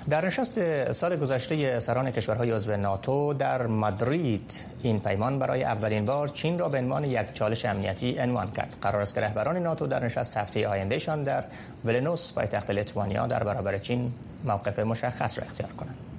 در 0.09 0.25
نشست 0.25 0.91
سال 0.91 1.15
گذشته 1.15 1.79
سران 1.79 2.11
کشورهای 2.11 2.51
عضو 2.51 2.77
ناتو 2.77 3.33
در 3.33 3.67
مادرید 3.67 4.65
این 4.83 4.99
پیمان 4.99 5.39
برای 5.39 5.63
اولین 5.63 6.05
بار 6.05 6.27
چین 6.27 6.59
را 6.59 6.69
به 6.69 6.77
عنوان 6.77 7.03
یک 7.03 7.33
چالش 7.33 7.65
امنیتی 7.65 8.17
عنوان 8.19 8.51
کرد. 8.51 8.77
قرار 8.81 9.01
است 9.01 9.15
که 9.15 9.21
رهبران 9.21 9.57
ناتو 9.57 9.87
در 9.87 10.05
نشست 10.05 10.37
هفته 10.37 10.67
آیندهشان 10.67 11.23
در 11.23 11.43
ویلنیوس 11.85 12.33
پایتخت 12.33 12.69
لیتوانیا 12.69 13.27
در 13.27 13.43
برابر 13.43 13.77
چین 13.77 14.13
موقف 14.43 14.79
مشخص 14.79 15.37
را 15.39 15.45
اختیار 15.45 15.71
کنند. 15.71 16.14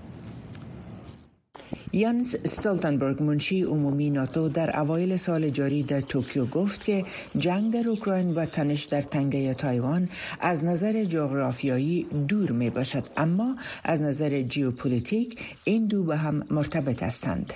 ینس 1.93 2.37
استولتنبرگ 2.45 3.23
منشی 3.23 3.63
عمومی 3.63 4.11
ناتو 4.11 4.49
در 4.49 4.81
اوایل 4.81 5.17
سال 5.17 5.51
جاری 5.51 5.83
در 5.83 6.01
توکیو 6.01 6.47
گفت 6.47 6.85
که 6.85 7.05
جنگ 7.39 7.73
در 7.73 7.89
اوکراین 7.89 8.35
و 8.35 8.47
تنش 8.47 8.85
در 8.85 9.03
تنگه 9.03 9.55
تایوان 9.55 10.09
از 10.41 10.65
نظر 10.65 11.05
جغرافیایی 11.05 12.07
دور 12.29 12.53
می 12.53 12.71
باشد 12.71 13.05
اما 13.17 13.57
از 13.85 14.03
نظر 14.03 14.43
جیوپولیتیک 14.43 15.39
این 15.65 15.87
دو 15.87 16.05
به 16.05 16.17
هم 16.17 16.43
مرتبط 16.51 17.03
هستند. 17.03 17.53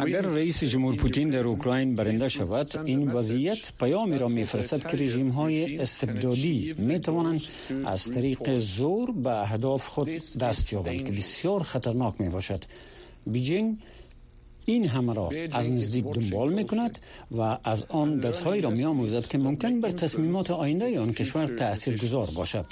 اگر 0.00 0.20
رئیس 0.20 0.64
جمهور 0.64 0.96
پوتین 0.96 1.30
در 1.30 1.46
اوکراین 1.46 1.94
برنده 1.94 2.28
شود 2.28 2.66
این 2.84 3.10
وضعیت 3.10 3.72
پیامی 3.80 4.18
را 4.18 4.28
میفرستد 4.28 4.86
که 4.90 4.96
رژیم 4.96 5.28
های 5.28 5.78
استبدادی 5.78 6.74
می 6.78 6.98
توانند 7.00 7.40
از 7.84 8.10
طریق 8.10 8.58
زور 8.58 9.10
به 9.10 9.30
اهداف 9.30 9.88
خود 9.88 10.08
دست 10.40 10.72
یابند 10.72 11.04
که 11.04 11.12
بسیار 11.12 11.62
خطرناک 11.62 12.14
می 12.20 12.28
باشد 12.28 12.64
بیجینگ 13.26 13.78
این 14.64 14.88
همه 14.88 15.14
را 15.14 15.30
از 15.52 15.72
نزدیک 15.72 16.04
دنبال 16.04 16.52
می 16.52 16.64
کند 16.64 16.98
و 17.30 17.58
از 17.64 17.84
آن 17.88 18.18
درسهایی 18.20 18.62
را 18.62 18.70
می 18.70 18.84
آموزد 18.84 19.26
که 19.26 19.38
ممکن 19.38 19.80
بر 19.80 19.90
تصمیمات 19.90 20.50
آینده 20.50 21.00
آن 21.00 21.12
کشور 21.12 21.46
تأثیر 21.46 21.96
گذار 21.96 22.28
باشد. 22.36 22.66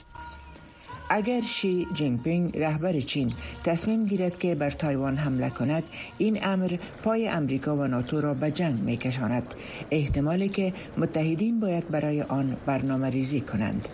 اگر 1.11 1.41
شی 1.41 1.87
جینپینگ 1.95 2.59
رهبر 2.59 3.00
چین 3.00 3.33
تصمیم 3.65 4.07
گیرد 4.07 4.38
که 4.38 4.55
بر 4.55 4.71
تایوان 4.71 5.17
حمله 5.17 5.50
کند 5.50 5.83
این 6.19 6.38
امر 6.43 6.77
پای 7.05 7.29
امریکا 7.29 7.77
و 7.77 7.87
ناتو 7.87 8.21
را 8.21 8.35
به 8.35 8.50
جنگ 8.50 8.81
می 8.81 8.97
کشاند 8.97 9.55
احتمالی 9.91 10.49
که 10.49 10.73
متحدین 10.97 11.61
باید 11.61 11.88
برای 11.88 12.23
آن 12.23 12.57
برنامه 12.67 13.11
ریزی 13.11 13.41
کنند 13.41 13.88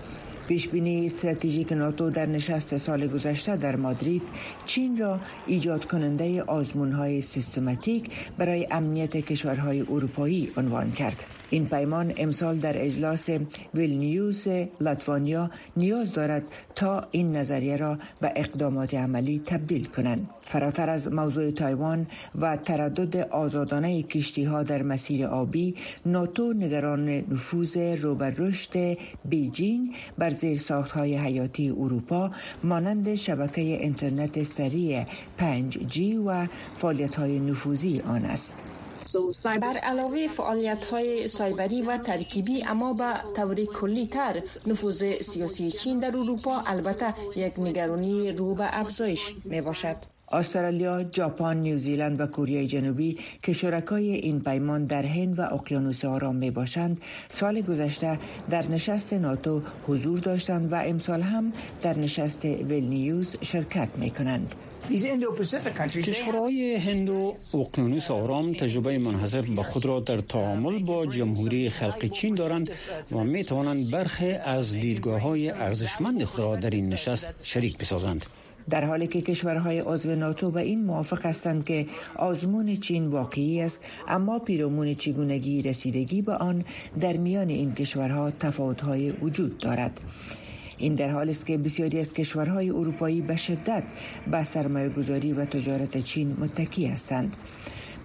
پیش 0.49 0.69
بینی 0.69 1.07
استراتژیک 1.07 1.73
ناتو 1.73 2.11
در 2.11 2.27
نشست 2.27 2.77
سال 2.77 3.07
گذشته 3.07 3.57
در 3.57 3.77
مادرید 3.77 4.23
چین 4.67 4.99
را 4.99 5.21
ایجاد 5.47 5.85
کننده 5.85 6.43
آزمون 6.43 6.93
های 6.93 7.23
سیستماتیک 7.23 8.11
برای 8.39 8.67
امنیت 8.71 9.17
کشورهای 9.17 9.81
اروپایی 9.81 10.53
عنوان 10.57 10.93
کرد. 10.93 11.25
این 11.55 11.67
پیمان 11.67 12.13
امسال 12.17 12.57
در 12.57 12.85
اجلاس 12.85 13.29
ویلنیوس 13.75 14.47
لیتوانیا 14.81 15.51
نیاز 15.77 16.13
دارد 16.13 16.45
تا 16.75 17.07
این 17.11 17.37
نظریه 17.37 17.77
را 17.77 17.99
به 18.21 18.33
اقدامات 18.37 18.95
عملی 18.95 19.43
تبدیل 19.47 19.85
کنند. 19.85 20.31
فراتر 20.43 20.91
از 20.91 21.13
موضوع 21.13 21.51
تایوان 21.51 22.07
و 22.41 22.57
تردد 22.57 23.17
آزادانه 23.17 24.03
کشتی 24.03 24.45
ها 24.45 24.63
در 24.63 24.83
مسیر 24.83 25.27
آبی 25.27 25.75
ناتو 26.07 26.53
نگران 26.53 27.09
نفوذ 27.09 27.77
رو 27.77 28.04
به 28.04 28.31
رشد 28.31 28.99
بیجینگ 29.25 29.95
بر 30.19 30.31
زیر 30.31 30.59
ساخت 30.59 30.91
های 30.91 31.17
حیاتی 31.17 31.71
اروپا 31.71 32.31
مانند 32.65 33.15
شبکه 33.15 33.61
اینترنت 33.61 34.43
سریع 34.43 35.05
5G 35.39 35.99
و 36.27 36.47
فعالیت 36.77 37.15
های 37.15 37.39
نفوذی 37.41 38.01
آن 38.01 38.25
است. 38.25 38.74
بر 39.45 39.77
علاوه 39.77 40.27
فعالیت 40.29 40.87
های 40.87 41.29
سایبری 41.29 41.83
و 41.83 41.99
ترکیبی 41.99 42.65
اما 42.65 42.93
به 42.93 43.13
طور 43.37 43.65
کلی 43.65 44.07
تر 44.07 44.43
نفوذ 44.67 45.05
سیاسی 45.21 45.71
چین 45.71 45.99
در 45.99 46.17
اروپا 46.17 46.63
البته 46.67 47.15
یک 47.37 47.59
نگرانی 47.59 48.33
رو 48.33 48.55
به 48.55 48.81
افزایش 48.81 49.35
می 49.45 49.61
باشد. 49.61 49.97
استرالیا، 50.33 51.05
ژاپن، 51.13 51.57
نیوزیلند 51.57 52.21
و 52.21 52.27
کره 52.27 52.67
جنوبی 52.67 53.19
که 53.43 53.53
شرکای 53.53 54.11
این 54.13 54.41
پیمان 54.41 54.85
در 54.85 55.03
هند 55.03 55.39
و 55.39 55.43
اقیانوس 55.43 56.05
آرام 56.05 56.37
می 56.37 56.51
باشند، 56.51 57.01
سال 57.31 57.61
گذشته 57.61 58.19
در 58.51 58.67
نشست 58.69 59.13
ناتو 59.13 59.63
حضور 59.89 60.19
داشتند 60.19 60.73
و 60.73 60.83
امسال 60.85 61.23
هم 61.23 61.53
در 61.83 61.99
نشست 61.99 62.45
ویلنیوس 62.45 63.37
شرکت 63.43 63.89
می 63.99 64.11
کنند. 64.11 64.55
کشورهای 66.03 66.75
هند 66.75 67.09
و 67.09 67.37
اقیانوس 67.55 68.11
آرام 68.11 68.55
تجربه 68.55 68.99
منحصر 68.99 69.41
به 69.41 69.63
خود 69.63 69.87
را 69.87 70.01
در 70.01 70.21
تعامل 70.21 70.79
با 70.79 71.07
جمهوری 71.07 71.71
خلق 71.71 72.05
چین 72.05 72.35
دارند 72.35 72.71
و 73.13 73.25
می 73.25 73.45
توانند 73.45 73.91
برخی 73.91 74.33
از 74.33 74.73
دیدگاه 74.73 75.21
های 75.21 75.51
ارزشمند 75.51 76.25
خود 76.25 76.41
را 76.41 76.57
در 76.57 76.71
این 76.71 76.89
نشست 76.89 77.29
شریک 77.43 77.79
بسازند. 77.79 78.27
در 78.71 78.85
حالی 78.85 79.07
که 79.07 79.21
کشورهای 79.21 79.81
عضو 79.81 80.15
ناتو 80.15 80.51
به 80.51 80.63
این 80.63 80.85
موافق 80.85 81.27
هستند 81.27 81.65
که 81.65 81.87
آزمون 82.17 82.77
چین 82.77 83.07
واقعی 83.07 83.61
است 83.61 83.81
اما 84.09 84.39
پیرامون 84.39 84.95
چگونگی 84.95 85.63
رسیدگی 85.63 86.23
به 86.23 86.33
آن 86.33 86.65
در 87.01 87.17
میان 87.17 87.49
این 87.49 87.75
کشورها 87.75 88.31
تفاوت‌های 88.31 89.11
وجود 89.11 89.59
دارد 89.59 90.01
این 90.79 90.95
در 90.95 91.11
حال 91.11 91.31
است 91.31 91.47
که 91.47 91.59
بسیاری 91.59 92.01
از 92.01 92.13
کشورهای 92.13 92.71
اروپایی 92.71 93.21
به 93.21 93.37
شدت 93.37 93.85
به 94.31 94.45
سرمایه 94.45 94.89
گذاری 94.89 95.33
و 95.33 95.45
تجارت 95.45 95.99
چین 95.99 96.37
متکی 96.41 96.87
هستند 96.87 97.37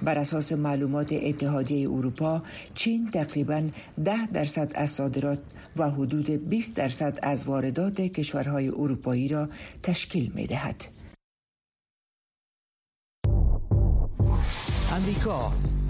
بر 0.01 0.17
اساس 0.17 0.53
معلومات 0.53 1.13
اتحادیه 1.13 1.89
اروپا 1.89 2.43
چین 2.73 3.11
تقریبا 3.11 3.67
ده 4.05 4.27
درصد 4.31 4.71
از 4.75 4.91
صادرات 4.91 5.39
و 5.77 5.89
حدود 5.89 6.49
20 6.49 6.75
درصد 6.75 7.19
از 7.21 7.43
واردات 7.43 8.01
کشورهای 8.01 8.67
اروپایی 8.67 9.27
را 9.27 9.49
تشکیل 9.83 10.31
می 10.35 10.47
دهد. 10.47 10.85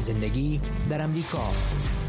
زندگی 0.00 0.60
در 0.90 1.02
امریکا. 1.02 1.52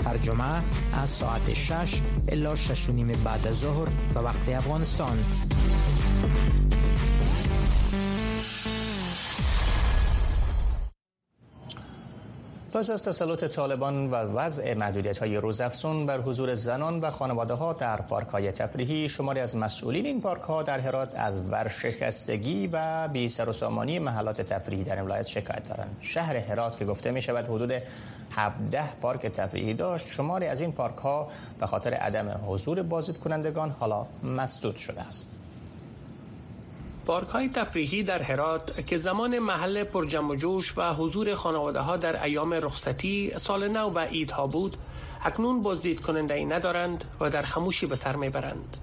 هر 0.06 0.18
جمعه 0.18 0.62
از 0.94 1.10
ساعت 1.10 1.54
6 1.54 2.02
الا 2.30 2.56
6 2.56 2.90
نیم 2.90 3.08
بعد 3.08 3.48
از 3.48 3.60
ظهر 3.60 3.90
به 4.14 4.20
وقت 4.20 4.50
افغانستان. 4.50 5.18
پس 12.74 12.90
از 12.90 13.04
تسلط 13.04 13.44
طالبان 13.44 14.12
و 14.12 14.16
وضع 14.16 14.74
محدودیت 14.74 15.18
های 15.18 15.38
روزافزون 15.38 16.06
بر 16.06 16.22
حضور 16.22 16.54
زنان 16.56 17.00
و 17.00 17.10
خانواده 17.10 17.54
ها 17.54 17.74
در 17.74 18.02
پارک 18.02 18.28
های 18.28 18.52
تفریحی 18.52 19.10
شماری 19.10 19.40
از 19.40 19.56
مسئولین 19.56 20.06
این 20.06 20.22
پارک 20.22 20.42
ها 20.42 20.64
در 20.64 20.80
هرات 20.80 21.14
از 21.16 21.42
ورشکستگی 21.42 22.70
و 22.74 23.08
بی 23.08 23.30
سر 23.30 23.50
و 23.50 23.54
سامانی 23.54 24.00
محلات 24.00 24.42
تفریحی 24.42 24.84
در 24.84 24.96
این 24.96 25.06
ولایت 25.06 25.28
شکایت 25.28 25.70
دارند. 25.70 25.98
شهر 26.02 26.36
هرات 26.36 26.80
که 26.80 26.86
گفته 26.86 27.12
می 27.12 27.22
شود 27.22 27.46
حدود 27.46 27.74
17 28.32 28.84
پارک 29.02 29.22
تفریحی 29.22 29.74
داشت 29.74 30.08
شماری 30.08 30.46
از 30.46 30.62
این 30.62 30.72
پارک 30.72 30.98
ها 30.98 31.28
به 31.60 31.66
خاطر 31.66 31.94
عدم 31.94 32.42
حضور 32.48 32.82
بازدید 32.82 33.20
کنندگان 33.20 33.76
حالا 33.80 34.06
مسدود 34.24 34.76
شده 34.76 35.02
است. 35.02 35.41
پارک 37.06 37.28
های 37.28 37.50
تفریحی 37.50 38.04
در 38.04 38.22
هرات 38.22 38.88
که 38.88 38.98
زمان 38.98 39.40
محل 39.40 39.84
پرجم 39.84 40.30
و 40.30 40.36
جوش 40.36 40.74
و 40.78 40.94
حضور 40.94 41.36
خانواده 41.36 41.80
ها 41.80 41.98
در 41.98 42.24
ایام 42.24 42.54
رخصتی 42.54 43.32
سال 43.38 43.68
نو 43.68 43.90
و 43.90 44.08
ها 44.34 44.48
بود 44.48 44.78
اکنون 45.24 45.62
بازدید 45.62 46.02
کننده 46.02 46.34
ای 46.34 46.46
ندارند 46.46 47.06
و 47.20 47.30
در 47.30 47.42
خموشی 47.42 47.86
به 47.86 47.96
سر 47.96 48.16
می‌برند 48.16 48.78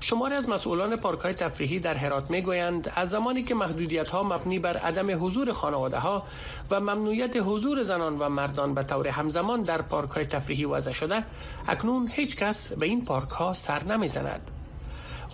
شماری 0.00 0.34
از 0.34 0.48
مسئولان 0.48 0.96
پارک 0.96 1.20
های 1.20 1.34
تفریحی 1.34 1.78
در 1.78 1.94
هرات 1.94 2.30
می 2.30 2.42
گویند 2.42 2.92
از 2.94 3.10
زمانی 3.10 3.42
که 3.42 3.54
محدودیت 3.54 4.08
ها 4.10 4.22
مبنی 4.22 4.58
بر 4.58 4.76
عدم 4.76 5.24
حضور 5.24 5.52
خانواده 5.52 5.98
ها 5.98 6.22
و 6.70 6.80
ممنوعیت 6.80 7.36
حضور 7.36 7.82
زنان 7.82 8.18
و 8.18 8.28
مردان 8.28 8.74
به 8.74 8.82
طور 8.82 9.08
همزمان 9.08 9.62
در 9.62 9.82
پارک 9.82 10.10
های 10.10 10.24
تفریحی 10.24 10.64
وضع 10.64 10.92
شده 10.92 11.24
اکنون 11.68 12.10
هیچ 12.12 12.36
کس 12.36 12.72
به 12.72 12.86
این 12.86 13.04
پارک 13.04 13.30
ها 13.30 13.54
سر 13.54 13.84
نمی 13.84 14.08
زند. 14.08 14.55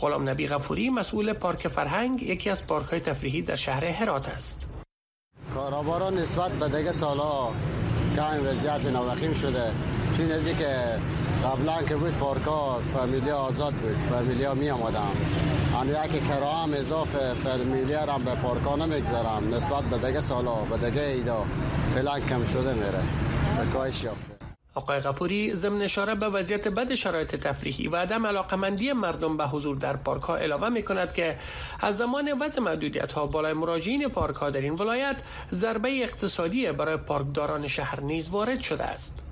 غلام 0.03 0.29
نبی 0.29 0.47
غفوری 0.47 0.91
مسئول 0.91 1.33
پارک 1.33 1.69
فرهنگ 1.69 2.23
یکی 2.23 2.51
از 2.51 2.67
پارک 2.67 2.87
های 2.87 3.01
تفریحی 3.01 3.43
در 3.43 3.55
شهر 3.55 3.85
هرات 3.85 4.29
است. 4.29 4.69
کارابارا 5.55 6.11
نسبت 6.11 6.53
به 6.53 6.69
دیگه 6.69 6.93
سالا 6.93 7.49
کم 8.17 8.47
وضعیت 8.47 8.87
نوخیم 8.87 9.35
شده 9.35 9.71
چون 10.17 10.33
از 10.33 10.49
که 10.59 10.77
قبلا 11.45 11.83
که 11.83 11.97
بود 11.97 12.19
پارکا 12.19 12.79
فامیلیا 12.95 13.37
آزاد 13.37 13.75
بود 13.75 13.97
فامیلیا 14.11 14.55
می 14.55 14.71
آمدن 14.71 15.13
آن 15.75 15.89
یک 15.89 16.29
کرام 16.29 16.73
اضافه 16.75 17.35
فامیلیا 17.35 18.05
را 18.05 18.19
به 18.19 18.35
پارکا 18.35 18.77
نمی‌گذارم. 18.77 19.55
نسبت 19.55 19.83
به 19.85 20.07
دیگه 20.07 20.21
سالا 20.21 20.55
به 20.55 20.77
دیگه 20.77 21.03
ایدا 21.03 21.45
فعلا 21.95 22.21
کم 22.21 22.47
شده 22.47 22.75
میره. 22.75 23.03
به 23.57 23.73
کاهش 23.73 24.05
یافته. 24.05 24.42
آقای 24.75 24.99
غفوری 25.01 25.55
ضمن 25.55 25.83
اشاره 25.83 26.15
به 26.15 26.29
وضعیت 26.29 26.69
بد 26.69 26.95
شرایط 26.95 27.37
تفریحی 27.37 27.89
و 27.89 27.97
عدم 27.97 28.27
علاقمندی 28.27 28.93
مردم 28.93 29.37
به 29.37 29.47
حضور 29.47 29.77
در 29.77 29.97
پارک 29.97 30.23
ها 30.23 30.37
اعلام 30.37 30.73
می 30.73 30.83
کند 30.83 31.15
که 31.15 31.39
از 31.81 31.97
زمان 31.97 32.39
وضع 32.41 32.61
محدودیت 32.61 33.13
ها 33.13 33.27
بالای 33.27 33.53
مراجعین 33.53 34.09
پارک 34.09 34.37
ها 34.37 34.51
در 34.51 34.61
این 34.61 34.73
ولایت 34.73 35.17
ضربه 35.51 36.03
اقتصادی 36.03 36.73
برای 36.73 36.97
پارکداران 36.97 37.67
شهر 37.67 38.01
نیز 38.01 38.31
وارد 38.31 38.61
شده 38.61 38.85
است. 38.85 39.32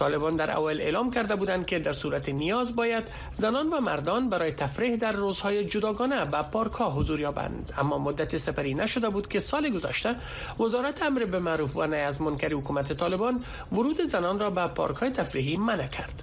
طالبان 0.00 0.36
در 0.36 0.50
اول 0.50 0.80
اعلام 0.80 1.10
کرده 1.10 1.36
بودند 1.36 1.66
که 1.66 1.78
در 1.78 1.92
صورت 1.92 2.28
نیاز 2.28 2.76
باید 2.76 3.04
زنان 3.32 3.68
و 3.68 3.80
مردان 3.80 4.28
برای 4.30 4.52
تفریح 4.52 4.96
در 4.96 5.12
روزهای 5.12 5.64
جداگانه 5.64 6.24
به 6.24 6.42
پارک 6.42 6.72
ها 6.72 6.90
حضور 6.90 7.20
یابند. 7.20 7.72
اما 7.78 7.98
مدت 7.98 8.36
سپری 8.36 8.74
نشده 8.74 9.08
بود 9.08 9.28
که 9.28 9.40
سال 9.40 9.70
گذشته 9.70 10.16
وزارت 10.60 11.02
امر 11.02 11.24
به 11.24 11.38
معروف 11.38 11.76
و 11.76 11.86
نهی 11.86 12.00
از 12.00 12.22
منکر 12.22 12.52
حکومت 12.54 12.92
طالبان 12.92 13.44
ورود 13.72 14.00
زنان 14.00 14.38
را 14.38 14.50
به 14.50 14.66
پارک 14.66 14.96
های 14.96 15.10
تفریحی 15.10 15.56
منع 15.56 15.88
کرد. 15.88 16.22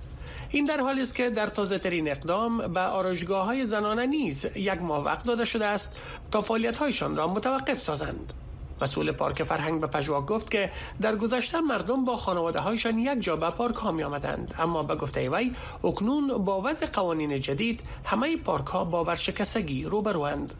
این 0.50 0.66
در 0.66 0.80
حالی 0.80 1.02
است 1.02 1.16
که 1.16 1.30
در 1.30 1.48
تازه 1.48 1.78
ترین 1.78 2.10
اقدام 2.12 2.74
به 2.74 2.80
آرایشگاه 2.80 3.46
های 3.46 3.66
زنانه 3.66 4.06
نیز 4.06 4.46
یک 4.56 4.82
ماه 4.82 5.06
وقت 5.06 5.26
داده 5.26 5.46
شده 5.46 5.66
است 5.66 5.96
تا 6.32 6.42
فعالیت 6.42 6.78
هایشان 6.78 7.16
را 7.16 7.28
متوقف 7.28 7.80
سازند. 7.80 8.34
مسئول 8.82 9.12
پارک 9.12 9.44
فرهنگ 9.44 9.82
به 9.82 9.88
پژواک 9.88 10.26
گفت 10.26 10.52
که 10.52 10.72
در 11.02 11.16
گذشته 11.16 11.62
مردم 11.62 12.06
با 12.06 12.16
خانواده 12.16 12.60
هایشان 12.60 13.00
یک 13.00 13.22
جا 13.22 13.36
به 13.36 13.50
پارک 13.50 13.76
ها 13.76 13.92
می 13.92 14.04
آمدند 14.04 14.56
اما 14.60 14.84
به 14.84 14.96
گفته 14.96 15.30
وی 15.30 15.52
اکنون 15.84 16.28
با 16.46 16.62
وضع 16.62 16.86
قوانین 16.86 17.42
جدید 17.42 17.80
همه 18.06 18.38
پارک 18.38 18.68
ها 18.68 18.84
با 18.84 19.04
ورشکستگی 19.04 19.84
روبروند. 19.84 20.54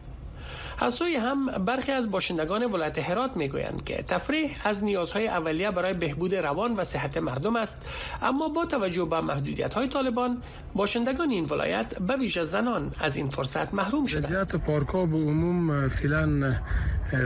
از 0.80 0.94
سوی 0.94 1.16
هم 1.16 1.46
برخی 1.46 1.92
از 1.92 2.10
باشندگان 2.10 2.64
ولایت 2.64 2.98
هرات 2.98 3.36
می‌گویند 3.36 3.84
که 3.84 4.02
تفریح 4.02 4.56
از 4.64 4.84
نیازهای 4.84 5.28
اولیه 5.28 5.70
برای 5.70 5.94
بهبود 5.94 6.34
روان 6.34 6.76
و 6.76 6.84
صحت 6.84 7.16
مردم 7.16 7.56
است. 7.56 7.88
اما 8.22 8.48
با 8.48 8.66
توجه 8.66 9.04
به 9.04 9.20
محدودیت 9.20 9.74
های 9.74 9.88
طالبان 9.88 10.42
باشندگان 10.74 11.30
این 11.30 11.44
ولایت 11.44 11.98
به 11.98 12.16
ویژه 12.16 12.44
زنان 12.44 12.92
از 13.00 13.16
این 13.16 13.26
فرصت 13.26 13.74
محروم 13.74 14.06
شدند. 14.06 14.24
وضعیت 14.24 14.56
پارک 14.56 14.88
ها 14.88 15.06
به 15.06 15.16
عموم 15.16 15.88
فعلا 15.88 16.56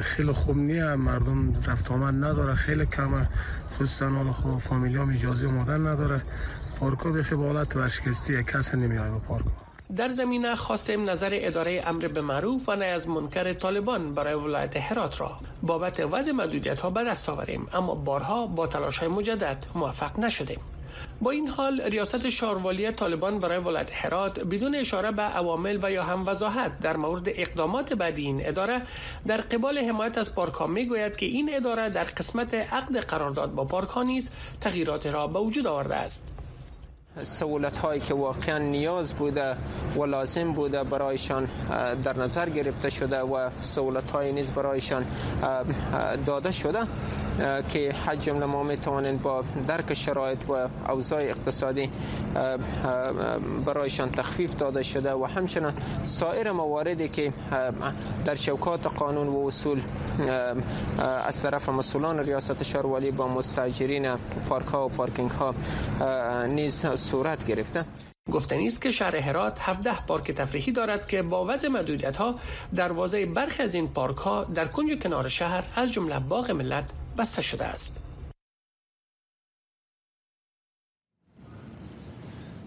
خیلی 0.03 0.33
خوب 0.33 0.57
نیه. 0.57 0.85
مردم 0.85 1.63
رفت 1.67 1.91
آمد 1.91 2.25
نداره. 2.25 2.55
خیلی 2.55 2.87
کمه. 2.87 3.29
خصوصا 3.75 4.09
حالا 4.09 4.33
فامیلی 4.59 4.99
هم 4.99 5.11
اجازه 5.11 5.47
اومدن 5.47 5.87
نداره. 5.87 6.23
پارک 6.81 6.99
ها 6.99 7.11
به 7.11 7.37
حالت 7.37 7.77
ورشکستی 7.77 8.45
کس 8.45 8.75
نمیاد 8.75 9.11
به 9.13 9.19
پارک 9.19 9.45
در 9.97 10.09
زمینه 10.09 10.57
خواستیم 10.57 11.11
نظر 11.11 11.31
اداره 11.33 11.83
امر 11.87 12.09
به 12.09 12.21
معروف 12.21 12.69
و 12.69 12.77
نه 12.77 12.85
از 12.85 13.09
منکر 13.09 13.53
طالبان 13.53 14.15
برای 14.15 14.35
ولایت 14.35 14.77
هرات 14.77 15.21
را. 15.21 15.39
بابت 15.63 16.01
وضع 16.01 16.33
محدودیت 16.33 16.81
ها 16.81 16.91
به 16.91 17.05
دست 17.05 17.29
آوریم 17.29 17.69
اما 17.73 17.95
بارها 17.95 18.47
با 18.47 18.67
تلاش 18.67 18.99
های 18.99 19.09
مجدد 19.09 19.67
موفق 19.75 20.19
نشدیم. 20.19 20.61
با 21.21 21.31
این 21.31 21.49
حال 21.49 21.81
ریاست 21.81 22.29
شاروالی 22.29 22.93
طالبان 22.93 23.39
برای 23.39 23.59
ولایت 23.59 23.91
هرات 23.93 24.41
بدون 24.41 24.75
اشاره 24.75 25.11
به 25.11 25.23
عوامل 25.23 25.79
و 25.83 25.91
یا 25.91 26.05
هم 26.05 26.29
وضاحت 26.29 26.81
در 26.81 26.97
مورد 26.97 27.25
اقدامات 27.27 27.93
بعدی 27.93 28.23
این 28.23 28.49
اداره 28.49 28.83
در 29.27 29.41
قبال 29.41 29.79
حمایت 29.79 30.19
از 30.19 30.35
پارک 30.35 30.63
می 30.63 30.87
گوید 30.87 31.17
که 31.17 31.27
این 31.27 31.51
اداره 31.55 31.89
در 31.89 32.05
قسمت 32.05 32.55
عقد 32.55 32.97
قرارداد 32.97 33.55
با 33.55 33.65
پارک 33.65 33.99
نیز 33.99 34.31
تغییرات 34.61 35.07
را 35.07 35.27
به 35.27 35.39
وجود 35.39 35.67
آورده 35.67 35.95
است. 35.95 36.42
سهولت 37.23 37.79
هایی 37.79 38.01
که 38.01 38.15
واقعا 38.15 38.59
نیاز 38.59 39.13
بوده 39.13 39.57
و 39.97 40.05
لازم 40.05 40.53
بوده 40.53 40.85
برایشان 40.85 41.49
در 42.05 42.19
نظر 42.19 42.49
گرفته 42.49 42.91
شده 42.91 43.21
و 43.21 43.51
سهولت 43.61 44.11
های 44.11 44.33
نیز 44.33 44.51
برایشان 44.51 45.05
داده 46.27 46.53
شده 46.53 46.79
که 47.69 47.93
حج 47.93 48.21
جمله 48.21 48.47
ما 48.47 48.63
می‌توانند 48.63 49.23
با 49.23 49.45
درک 49.67 49.95
شرایط 49.95 50.39
و 50.51 50.69
اوضاع 50.91 51.21
اقتصادی 51.23 51.91
برایشان 53.67 54.11
تخفیف 54.11 54.57
داده 54.57 54.83
شده 54.83 55.13
و 55.13 55.25
همچنان 55.25 55.73
سایر 56.05 56.53
مواردی 56.53 57.09
که 57.09 57.33
در 58.25 58.35
شوکات 58.35 58.87
قانون 58.87 59.29
و 59.29 59.47
اصول 59.47 59.81
از 61.27 61.43
طرف 61.43 61.69
مسئولان 61.69 62.19
ریاست 62.19 62.63
شهرولی 62.63 63.11
با 63.11 63.29
مستاجرین 63.29 64.17
پارک 64.49 64.67
ها 64.67 64.87
و 64.87 64.89
پارکینگ 64.89 65.31
ها 65.31 65.55
نیز 66.47 66.85
صورت 67.03 67.47
گرفته 67.47 67.85
گفتنی 68.33 68.67
است 68.67 68.83
که 68.83 68.91
شهر 68.91 69.17
هرات 69.17 69.59
17 69.61 70.07
پارک 70.07 70.31
تفریحی 70.31 70.73
دارد 70.73 71.09
که 71.09 71.23
با 71.23 71.45
وضع 71.49 71.69
محدودیت 71.69 72.17
ها 72.17 72.35
دروازه 72.77 73.27
برخی 73.27 73.63
از 73.63 73.75
این 73.75 73.89
پارک 73.89 74.17
ها 74.17 74.45
در 74.45 74.69
کنج 74.69 74.99
کنار 75.03 75.29
شهر 75.29 75.65
از 75.77 75.93
جمله 75.93 76.19
باغ 76.19 76.51
ملت 76.51 76.91
بسته 77.19 77.43
شده 77.43 77.65
است. 77.65 78.03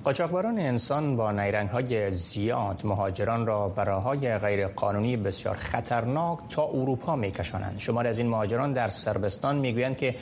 قاچاقبران 0.03 0.59
انسان 0.59 1.17
با 1.17 1.31
نیرنگ 1.31 1.69
های 1.69 2.11
زیاد 2.11 2.81
مهاجران 2.83 3.45
را 3.45 3.69
به 3.69 3.91
های 3.91 4.37
غیر 4.37 4.67
قانونی 4.67 5.17
بسیار 5.17 5.55
خطرناک 5.55 6.39
تا 6.49 6.63
اروپا 6.63 7.15
می 7.15 7.31
کشانند. 7.31 7.79
شمار 7.79 8.07
از 8.07 8.17
این 8.17 8.27
مهاجران 8.27 8.73
در 8.73 8.87
سربستان 8.87 9.55
می 9.55 9.73
گویند 9.73 9.97
که 9.97 10.15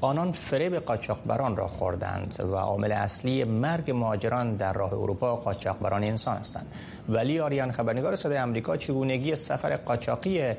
آنان 0.00 0.32
فریب 0.32 0.76
قاچاقبران 0.76 1.56
را 1.56 1.68
خوردند 1.68 2.36
و 2.52 2.56
عامل 2.56 2.92
اصلی 2.92 3.44
مرگ 3.44 3.90
مهاجران 3.90 4.56
در 4.56 4.72
راه 4.72 4.92
اروپا 4.92 5.36
قاچاقبران 5.36 6.04
انسان 6.04 6.36
هستند. 6.36 6.66
ولی 7.08 7.40
آریان 7.40 7.72
خبرنگار 7.72 8.16
صدای 8.16 8.38
آمریکا 8.38 8.76
چگونگی 8.76 9.36
سفر 9.36 9.76
قاچاقی 9.76 10.54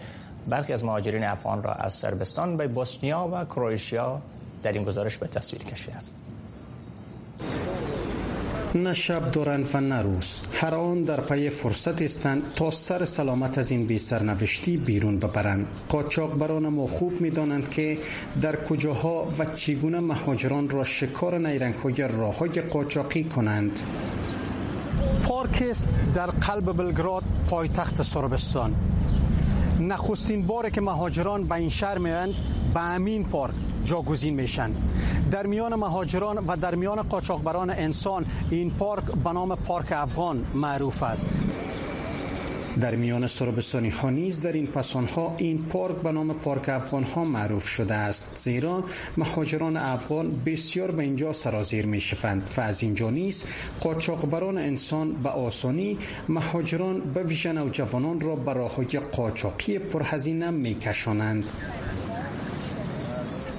برخی 0.47 0.73
از 0.73 0.83
مهاجرین 0.83 1.23
افغان 1.23 1.63
را 1.63 1.71
از 1.73 1.93
سربستان 1.93 2.57
به 2.57 2.67
بوسنیا 2.67 3.29
و 3.33 3.45
کرواتیا 3.45 4.21
در 4.63 4.71
این 4.71 4.83
گزارش 4.83 5.17
به 5.17 5.27
تصویر 5.27 5.63
کشیده 5.63 5.95
است. 5.95 6.15
نه 8.75 8.93
شب 8.93 9.31
دارند 9.31 9.69
و 9.73 9.81
نه 9.81 10.01
روز 10.01 10.39
هر 10.53 10.75
آن 10.75 11.03
در 11.03 11.21
پی 11.21 11.49
فرصت 11.49 12.01
استند 12.01 12.43
تا 12.55 12.71
سر 12.71 13.05
سلامت 13.05 13.57
از 13.57 13.71
این 13.71 13.85
بی 13.87 13.97
سرنوشتی 13.99 14.77
بیرون 14.77 15.19
ببرند. 15.19 15.67
قاچاق 15.89 16.37
بران 16.37 16.67
ما 16.67 16.87
خوب 16.87 17.21
می 17.21 17.29
دانند 17.29 17.69
که 17.69 17.97
در 18.41 18.55
کجاها 18.55 19.27
و 19.39 19.45
چگونه 19.45 19.99
مهاجران 19.99 20.69
را 20.69 20.83
شکار 20.83 21.37
نیرنگ 21.37 21.73
های 21.73 22.07
راه 22.07 22.37
های 22.37 22.61
قاچاقی 22.61 23.23
کنند. 23.23 23.79
پارک 25.23 25.63
است 25.69 25.87
در 26.15 26.27
قلب 26.27 26.77
بلگراد 26.77 27.23
پایتخت 27.49 28.01
سربستان. 28.01 28.75
نخستین 29.79 30.45
باره 30.45 30.71
که 30.71 30.81
مهاجران 30.81 31.43
به 31.43 31.55
این 31.55 31.69
شهر 31.69 31.97
میاند 31.97 32.33
به 32.73 32.79
امین 32.79 33.23
پارک. 33.23 33.55
جاگزین 33.85 34.33
میشن. 34.33 34.71
در 35.31 35.47
میان 35.47 35.75
مهاجران 35.75 36.37
و 36.37 36.57
در 36.57 36.75
میان 36.75 37.01
قاچاقبران 37.01 37.69
انسان 37.69 38.25
این 38.49 38.71
پارک 38.71 39.03
به 39.03 39.31
نام 39.31 39.55
پارک 39.55 39.91
افغان 39.91 40.45
معروف 40.55 41.03
است. 41.03 41.25
در 42.79 42.95
میان 42.95 43.27
سربستانی 43.27 43.89
ها 43.89 44.09
نیز 44.09 44.41
در 44.41 44.51
این 44.53 44.67
پسان 44.67 45.05
ها 45.05 45.35
این 45.37 45.65
پارک 45.65 45.95
به 45.95 46.11
نام 46.11 46.33
پارک 46.33 46.69
افغان 46.69 47.03
ها 47.03 47.23
معروف 47.23 47.67
شده 47.67 47.93
است. 47.93 48.31
زیرا 48.35 48.83
مهاجران 49.17 49.77
افغان 49.77 50.41
بسیار 50.45 50.91
به 50.91 51.03
اینجا 51.03 51.33
سرازیر 51.33 51.85
می 51.85 51.99
شوند 51.99 52.49
و 52.57 52.61
از 52.61 52.83
اینجا 52.83 53.09
نیز 53.09 53.43
قاچاقبران 53.79 54.57
انسان 54.57 55.13
به 55.13 55.29
آسانی 55.29 55.97
مهاجران 56.29 56.99
به 56.99 57.23
ویژه 57.23 57.51
نوجوانان 57.51 58.21
را 58.21 58.35
به 58.35 58.53
راه 58.53 58.75
های 58.75 58.99
قاچاقی 59.11 59.79
پرهزینه 59.79 60.51
می 60.51 60.75
کشانند 60.75 61.51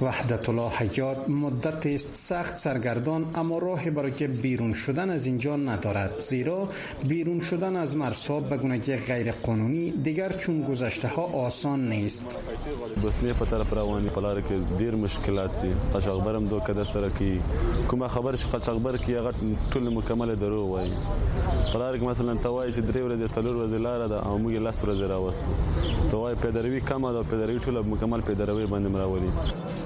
وحدت 0.03 0.49
الله 0.49 0.69
حیات 0.69 1.29
مدت 1.29 1.85
است 1.87 2.15
سخت 2.15 2.57
سرگردان 2.57 3.25
اما 3.35 3.57
راهی 3.57 3.89
برای 3.89 4.27
بیرون 4.27 4.73
شدن 4.73 5.09
از 5.09 5.25
اینجا 5.25 5.55
ندارد. 5.55 6.19
زیرا 6.19 6.69
بیرون 7.07 7.39
شدن 7.39 7.75
از 7.75 7.95
مرسا 7.95 8.39
به 8.39 8.57
گونه 8.57 8.77
غیر 8.79 9.31
قانونی 9.31 9.91
دیگر 9.91 10.31
چون 10.31 10.63
گذشته 10.63 11.07
ها 11.07 11.21
آسان 11.21 11.89
نیست. 11.89 12.39
بوسنیه 13.01 13.33
په 13.33 13.45
طرف 13.45 13.73
رواني 13.73 14.09
په 14.09 14.21
لار 14.21 14.41
کې 14.41 14.79
ډیر 14.79 14.95
مشکلات 14.95 15.61
دي. 15.61 15.73
دوه 16.49 16.63
کده 16.67 16.83
سره 16.83 17.09
کی. 17.09 17.41
کومه 17.87 18.07
خبر 18.07 18.35
چې 18.35 18.45
قاچاقبر 18.51 18.97
کې 18.97 19.09
هغه 19.09 19.33
ټول 19.71 19.89
مکمل 19.89 20.35
درو 20.35 20.67
وای. 20.67 20.89
په 21.73 21.79
لار 21.79 21.97
کې 21.97 22.01
مثلا 22.01 22.33
توای 22.35 22.71
چې 22.71 22.79
درې 22.79 23.01
ورځې 23.05 23.35
څلور 23.35 23.55
ورځې 23.55 23.79
لار 23.87 24.07
ده 24.07 24.19
او 24.25 24.37
موږ 24.39 24.53
لاس 24.67 24.83
ورځې 24.83 25.05
راوستو. 25.13 25.51
توای 26.11 26.35
پدروي 26.35 26.81
کم 26.81 27.11
ده 27.11 27.23
پدروي 27.23 27.59
ټول 27.59 27.85
مکمل 27.93 28.21
پدروي 28.21 28.65
باندې 28.65 28.87
مراولي. 28.95 29.31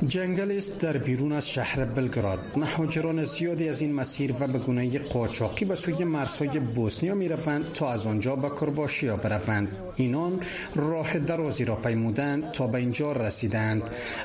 جنگل 0.08 0.52
است 0.58 0.80
در 0.80 0.98
بیرون 0.98 1.32
از 1.32 1.50
شهر 1.50 1.86
بلگراد. 1.86 2.40
مهاجران 2.58 3.24
زیادی 3.24 3.70
از 3.70 3.82
این 3.82 3.94
مسیر 3.94 4.34
و 4.40 4.48
به 4.48 4.60
گونه 4.60 5.00
قاچاقی 5.00 5.66
به 5.66 5.76
سوی 5.76 6.04
مرزهای 6.04 6.60
بوسنیا 6.60 7.16
می 7.16 7.28
روند 7.28 7.72
تا 7.74 7.92
از 7.92 8.08
آنجا 8.08 8.36
به 8.36 8.50
کرواشیا 8.50 9.18
بروند. 9.18 9.68
اینان 9.96 10.40
راه 10.76 11.20
درازی 11.20 11.66
را 11.66 11.76
پیمودند 11.76 12.52
تا 12.52 12.68
به 12.68 12.78
اینجا 12.78 13.12
رسیدند 13.12 13.82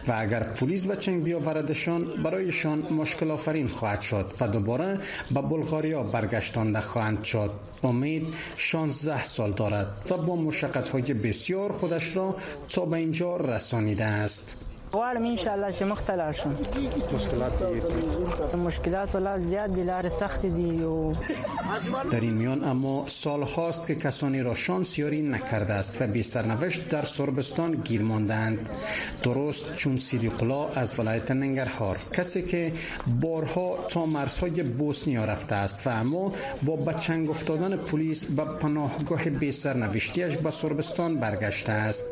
و 0.08 0.14
اگر 0.18 0.42
پلیس 0.42 0.86
به 0.86 0.96
چنگ 0.96 1.24
بیاوردشان 1.24 2.22
برایشان 2.22 2.82
مشکل 2.92 3.30
آفرین 3.30 3.68
خواهد 3.68 4.00
شد 4.00 4.34
و 4.40 4.48
دوباره 4.48 4.98
به 5.34 5.42
بلغاریا 5.42 6.02
برگشتانده 6.02 6.80
خواهند 6.80 7.24
شد. 7.24 7.50
امید 7.84 8.34
16 8.56 9.24
سال 9.24 9.52
دارد 9.52 9.88
و 10.10 10.16
با 10.16 10.36
مشقت 10.36 10.88
های 10.88 11.14
بسیار 11.14 11.72
خودش 11.72 12.16
را 12.16 12.36
تا 12.68 12.84
به 12.84 12.96
اینجا 12.96 13.36
رسانیده 13.36 14.04
است. 14.04 14.56
غواړم 14.92 15.24
ان 15.26 15.36
شاء 15.36 15.52
الله 15.54 15.70
چې 15.70 16.36
شم. 16.38 16.50
مشکلات 17.14 18.54
مشکلات 18.54 19.14
ولا 19.14 19.38
زیاد 19.38 19.74
دي 19.74 19.82
لار 19.82 20.08
سخت 20.08 20.46
دي 20.46 20.84
و 20.84 21.12
در 22.10 22.20
این 22.20 22.34
میان 22.34 22.64
اما 22.64 23.04
سال 23.06 23.42
هاست 23.42 23.86
که 23.86 23.94
کسانی 23.94 24.42
را 24.42 24.54
شانس 24.54 24.98
یاری 24.98 25.22
نکرده 25.22 25.72
است 25.72 26.02
و 26.02 26.06
بی 26.06 26.22
سرنوشت 26.22 26.88
در 26.88 27.02
سربستان 27.02 27.72
گیر 27.72 28.02
ماندند 28.02 28.70
درست 29.22 29.76
چون 29.76 29.98
سیدیقلا 29.98 30.68
از 30.68 31.00
ولایت 31.00 31.30
ننگرهار 31.30 31.98
کسی 32.12 32.42
که 32.42 32.72
بارها 33.20 33.78
تا 33.88 34.06
مرزهای 34.06 34.62
بوسنیا 34.62 35.24
رفته 35.24 35.54
است 35.54 35.86
و 35.86 35.90
اما 35.90 36.32
با 36.62 36.76
بچنگ 36.76 37.30
افتادن 37.30 37.76
پلیس 37.76 38.24
به 38.24 38.44
پناهگاه 38.44 39.24
بی 39.24 39.52
سرنوشتیش 39.52 40.36
به 40.36 40.50
سربستان 40.50 41.16
برگشته 41.16 41.72
است. 41.72 42.04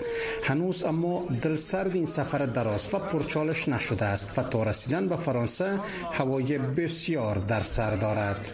هنوز 0.45 0.85
اما 0.85 1.23
دلسرد 1.43 1.95
این 1.95 2.07
سفر 2.07 2.39
در 2.39 2.70
و 2.71 2.99
پرچالش 2.99 3.69
نشده 3.69 4.05
است 4.05 4.39
و 4.39 4.43
تا 4.43 4.63
رسیدن 4.63 5.09
به 5.09 5.17
فرانسه 5.17 5.81
هوای 6.13 6.59
بسیار 6.59 7.39
در 7.39 7.61
سر 7.61 7.91
دارد 7.91 8.53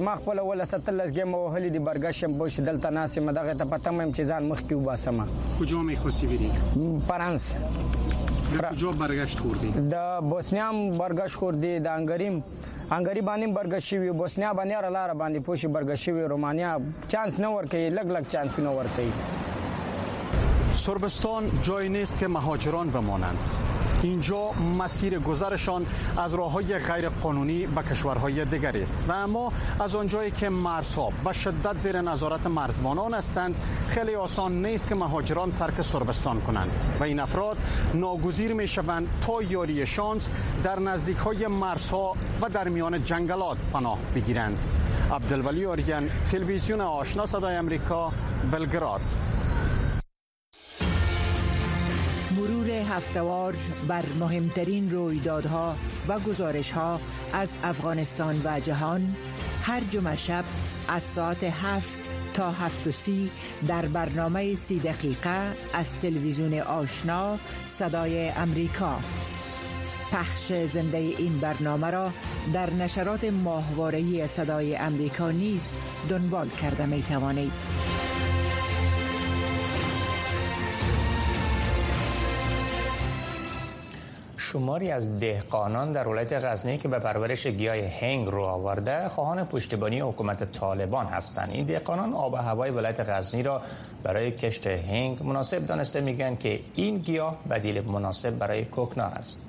ما 0.00 0.16
خپل 0.16 0.38
ول 0.38 0.64
ستلس 0.64 1.12
گیم 1.12 1.34
وهلې 1.34 1.70
دی 1.72 1.78
برګشم 1.78 2.32
بوش 2.38 2.60
دلته 2.60 2.90
ناسم 2.90 3.32
دغه 3.32 3.54
ته 3.54 3.64
پته 3.64 3.90
مې 3.90 4.16
چې 4.16 4.22
ځان 4.30 4.42
مخ 4.50 4.60
کې 4.68 4.72
وباسم 4.72 5.26
کجا 5.60 5.82
می 5.82 5.96
خواستی 5.96 6.26
بری 6.26 6.50
فرانس 7.08 7.52
کجا 8.70 8.90
برگشت 8.90 9.38
خوردی 9.38 9.70
د 9.94 10.20
بوسنیام 10.30 10.90
برگشت 10.98 11.36
خوردی 11.36 11.72
د 11.78 11.86
انګریم 11.86 12.42
انګری 12.90 13.22
باندې 13.28 13.46
برګشت 13.56 13.86
شوی 13.88 14.10
بوسنیا 14.20 14.52
باندې 14.52 14.82
را 14.84 14.88
لار 14.88 15.10
باندې 15.14 15.44
پوشي 15.46 15.68
برګشت 15.78 16.02
شوی 16.04 16.22
رومانیا 16.34 16.70
چانس 17.08 17.40
نه 17.40 17.48
ورکې 17.56 17.92
لګ 17.98 18.06
لګ 18.16 18.24
چانس 18.32 18.58
نه 18.58 18.70
ورکې 18.70 19.57
سربستان 20.78 21.50
جایی 21.62 21.88
نیست 21.88 22.18
که 22.18 22.28
مهاجران 22.28 22.90
بمانند. 22.90 23.38
اینجا 24.02 24.50
مسیر 24.78 25.18
گذرشان 25.18 25.86
از 26.16 26.34
راه 26.34 26.52
های 26.52 26.78
غیر 26.78 27.08
قانونی 27.08 27.66
به 27.66 27.82
کشورهای 27.82 28.44
دیگر 28.44 28.76
است. 28.76 28.96
و 29.08 29.12
اما 29.12 29.52
از 29.80 29.94
آنجایی 29.94 30.30
که 30.30 30.48
مرزها 30.48 31.12
به 31.24 31.32
شدت 31.32 31.78
زیر 31.78 32.00
نظارت 32.00 32.46
مرزبانان 32.46 33.14
هستند 33.14 33.54
خیلی 33.88 34.14
آسان 34.14 34.66
نیست 34.66 34.88
که 34.88 34.94
مهاجران 34.94 35.52
ترک 35.52 35.82
سربستان 35.82 36.40
کنند. 36.40 36.70
و 37.00 37.04
این 37.04 37.20
افراد 37.20 37.56
ناگزیر 37.94 38.52
می 38.52 38.68
شوند 38.68 39.08
تا 39.26 39.42
یاری 39.42 39.86
شانس 39.86 40.30
در 40.64 40.78
نزدیک 40.78 41.16
های 41.16 41.46
مرزها 41.46 42.16
و 42.42 42.48
در 42.48 42.68
میان 42.68 43.04
جنگلات 43.04 43.58
پناه 43.72 43.98
بگیرند. 44.14 44.64
عبدالولی 45.12 45.66
آریان 45.66 46.10
تلویزیون 46.30 46.80
آشنا 46.80 47.26
صدای 47.26 47.56
امریکا 47.56 48.12
بلگراد. 48.52 49.00
مرور 52.38 52.70
هفتوار 52.70 53.56
بر 53.88 54.04
مهمترین 54.20 54.90
رویدادها 54.90 55.76
و 56.08 56.18
گزارشها 56.18 57.00
از 57.32 57.58
افغانستان 57.62 58.40
و 58.44 58.60
جهان 58.60 59.16
هر 59.62 59.80
جمعه 59.90 60.16
شب 60.16 60.44
از 60.88 61.02
ساعت 61.02 61.44
هفت 61.44 61.98
تا 62.34 62.50
هفت 62.50 62.86
و 62.86 62.92
سی 62.92 63.30
در 63.66 63.86
برنامه 63.86 64.54
سی 64.54 64.78
دقیقه 64.78 65.56
از 65.72 65.98
تلویزیون 65.98 66.54
آشنا 66.54 67.38
صدای 67.66 68.28
امریکا 68.28 68.98
پخش 70.12 70.52
زنده 70.52 70.98
این 70.98 71.38
برنامه 71.38 71.90
را 71.90 72.12
در 72.52 72.70
نشرات 72.70 73.24
ماهوارهی 73.24 74.26
صدای 74.26 74.76
امریکا 74.76 75.30
نیز 75.30 75.76
دنبال 76.08 76.48
کرده 76.48 76.86
می 76.86 77.02
توانید. 77.02 77.52
شماری 84.52 84.90
از 84.90 85.20
دهقانان 85.20 85.92
در 85.92 86.08
ولایت 86.08 86.32
غزنی 86.32 86.78
که 86.78 86.88
به 86.88 86.98
پرورش 86.98 87.46
گیاه 87.46 87.76
هنگ 87.76 88.28
رو 88.28 88.42
آورده 88.42 89.08
خواهان 89.08 89.44
پشتیبانی 89.44 90.00
حکومت 90.00 90.52
طالبان 90.52 91.06
هستند. 91.06 91.50
این 91.52 91.66
دهقانان 91.66 92.14
آب 92.14 92.32
و 92.32 92.36
هوای 92.36 92.70
ولایت 92.70 93.00
غزنی 93.00 93.42
را 93.42 93.62
برای 94.02 94.30
کشت 94.30 94.66
هنگ 94.66 95.22
مناسب 95.22 95.66
دانسته 95.66 96.00
میگن 96.00 96.36
که 96.36 96.60
این 96.74 96.98
گیاه 96.98 97.38
بدیل 97.50 97.80
مناسب 97.80 98.30
برای 98.30 98.64
کوکنار 98.64 99.10
است. 99.10 99.40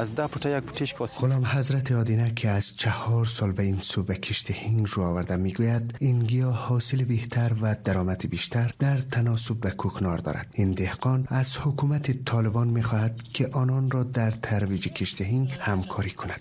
از 0.00 0.14
ده 0.14 0.26
پوتا 0.26 0.58
یک 0.58 0.64
پوتیش 0.64 0.94
غلام 0.94 1.44
حضرت 1.44 1.92
آدینه 1.92 2.32
که 2.34 2.48
از 2.48 2.76
چهار 2.76 3.26
سال 3.26 3.52
به 3.52 3.62
این 3.62 3.80
سو 3.80 4.02
به 4.02 4.14
کشت 4.14 4.50
هنگ 4.50 4.86
رو 4.90 5.02
آورده 5.02 5.36
می‌گوید 5.36 5.96
این 6.00 6.18
گیاه 6.18 6.54
حاصل 6.54 7.04
بهتر 7.04 7.52
و 7.60 7.76
درآمد 7.84 8.30
بیشتر 8.30 8.74
در 8.78 8.98
تناسب 8.98 9.56
به 9.60 9.70
کوکنار 9.70 10.18
دارد. 10.18 10.46
این 10.54 10.72
دهقان 10.72 11.26
از 11.28 11.58
حکومت 11.58 12.24
طالبان 12.24 12.68
می‌خواهد 12.68 13.22
که 13.22 13.48
آنان 13.52 13.90
را 13.90 14.02
در 14.02 14.30
ترویج 14.30 14.88
کشت 14.88 15.22
هنگ 15.22 15.56
همکاری 15.60 16.10
کند. 16.10 16.40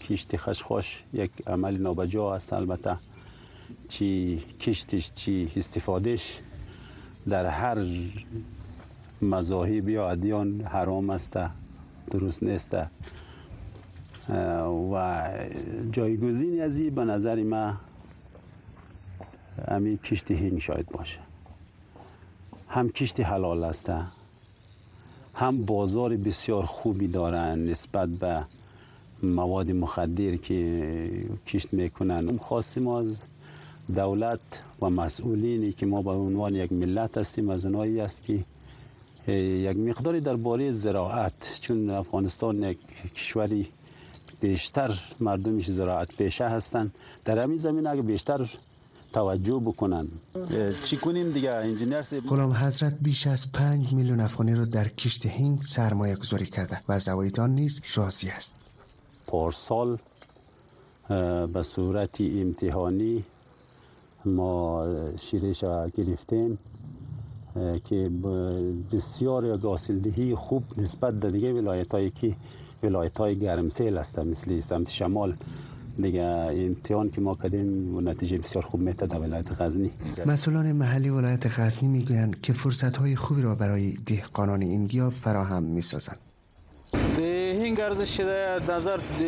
کشت 0.00 0.36
خشخاش 0.36 1.02
یک 1.12 1.30
عمل 1.46 1.76
نابجا 1.76 2.34
است 2.34 2.52
البته. 2.52 2.96
چی 3.88 4.38
کشتش 4.60 5.12
چی 5.14 5.52
استفادهش 5.56 6.38
در 7.28 7.46
هر 7.46 7.86
مذاهب 9.22 9.88
یا 9.88 10.10
ادیان 10.10 10.60
حرام 10.60 11.10
است. 11.10 11.36
درست 12.10 12.42
نیست. 12.42 12.76
و 14.92 15.28
جایگزین 15.92 16.62
از 16.62 16.76
این 16.76 16.94
به 16.94 17.04
نظر 17.04 17.42
ما 17.42 17.74
امی 19.68 19.98
کشت 19.98 20.30
هنگ 20.30 20.58
شاید 20.58 20.86
باشه. 20.86 21.18
هم 22.68 22.88
کشت 22.88 23.20
حلال 23.20 23.64
است 23.64 23.92
هم 25.34 25.64
بازار 25.64 26.16
بسیار 26.16 26.64
خوبی 26.64 27.08
دارن 27.08 27.58
نسبت 27.58 28.08
به 28.08 28.44
مواد 29.22 29.70
مخدر 29.70 30.36
که 30.36 31.26
کشت 31.46 31.74
می‌کنن. 31.74 32.36
خواستیم 32.36 32.82
ما 32.82 33.00
از 33.00 33.20
دولت 33.94 34.40
و 34.82 34.90
مسئولینی 34.90 35.72
که 35.72 35.86
ما 35.86 36.02
به 36.02 36.10
عنوان 36.10 36.54
یک 36.54 36.72
ملت 36.72 37.18
هستیم 37.18 37.50
از 37.50 37.66
اونایی 37.66 38.00
است 38.00 38.24
که 38.24 38.44
یک 39.28 39.76
مقداری 39.76 40.20
درباره 40.20 40.72
زراعت 40.72 41.58
چون 41.60 41.90
افغانستان 41.90 42.62
یک 42.62 42.78
کشوری 43.14 43.68
بیشتر 44.40 44.98
مردمش 45.20 45.70
زراعت 45.70 46.16
پیشه 46.16 46.48
هستند 46.48 46.94
در 47.24 47.38
همین 47.38 47.56
زمین 47.56 47.86
اگه 47.86 48.02
بیشتر 48.02 48.50
توجه 49.12 49.58
بکنن. 49.64 50.08
چی 50.84 50.96
کنیم 50.96 51.30
دیگه؟ 51.30 51.50
انجینیر 51.50 52.00
غلام 52.28 52.52
حضرت 52.52 52.96
بیش 53.02 53.26
از 53.26 53.52
پنج 53.52 53.92
میلیون 53.92 54.20
افغانی 54.20 54.54
رو 54.54 54.64
در 54.64 54.88
کشت 54.88 55.26
هنگ 55.26 55.62
سرمایه 55.62 56.16
گذاری 56.16 56.46
کرده 56.46 56.80
و 56.88 57.00
زوایدان 57.00 57.50
نیز 57.50 57.80
راضی 57.94 58.28
است. 58.28 58.54
پارسال 59.26 59.98
به 61.52 61.62
صورت 61.62 62.20
امتحانی 62.20 63.24
ما 64.24 64.86
شیرش 65.18 65.64
گرفتیم. 65.94 66.58
که 67.84 68.10
بسیار 68.92 69.58
حاصلدهی 69.58 70.34
خوب 70.34 70.64
نسبت 70.78 71.14
به 71.14 71.30
دیگه 71.30 71.52
ولایت 71.52 71.94
هایی 71.94 72.10
که 72.10 72.34
ولایت 72.82 73.18
های 73.18 73.38
گرمسیل 73.38 73.98
هست 73.98 74.18
مثل 74.18 74.60
سمت 74.60 74.90
شمال. 74.90 75.36
دیگه 76.02 76.22
امتحان 76.22 77.10
که 77.10 77.20
ما 77.20 77.34
کردیم 77.34 77.96
و 77.96 78.00
نتیجه 78.00 78.38
بسیار 78.38 78.64
خوب 78.64 78.80
میتد 78.80 79.06
در 79.06 79.18
ولایت 79.18 79.60
غزنی. 79.60 79.90
مسئولان 80.26 80.72
محلی 80.72 81.08
ولایت 81.08 81.60
غزنی 81.60 81.88
می‌گویند 81.88 82.40
که 82.40 82.52
فرصت 82.52 82.96
های 82.96 83.16
خوبی 83.16 83.42
را 83.42 83.54
برای 83.54 83.94
دهقانان 84.06 84.62
این 84.62 85.10
فراهم 85.10 85.62
می‌سازند. 85.62 86.18
هنگ 87.64 87.80
ارزش 87.80 88.16
شده 88.16 88.58
نظر 88.68 88.96
د 88.96 89.22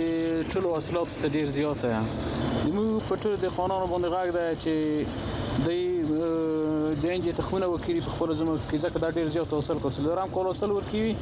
ټولو 0.50 0.68
حاصلاتو 0.74 1.10
ته 1.22 1.28
ډیر 1.28 1.46
زیاته 1.46 2.00
موږ 2.66 3.02
په 3.08 3.36
دهقانانو 3.44 3.86
باندې 3.92 4.08
غږ 4.14 4.28
ده 4.36 4.46
چې 4.62 4.74
د 5.66 5.68
انجه 6.94 7.32
تخمونه 7.32 7.66
وکړي 7.66 8.00
په 8.06 8.10
خپل 8.16 8.34
زمو 8.40 8.56
کې 8.70 8.76
ځکه 8.84 8.98
دا 8.98 9.10
ډیر 9.10 9.28
زیات 9.36 9.54
حاصل 9.58 9.78
کوي. 9.78 10.06
لرم 10.06 10.28
کول 10.36 10.46
حاصل 10.46 10.70
ورکوي 10.70 11.16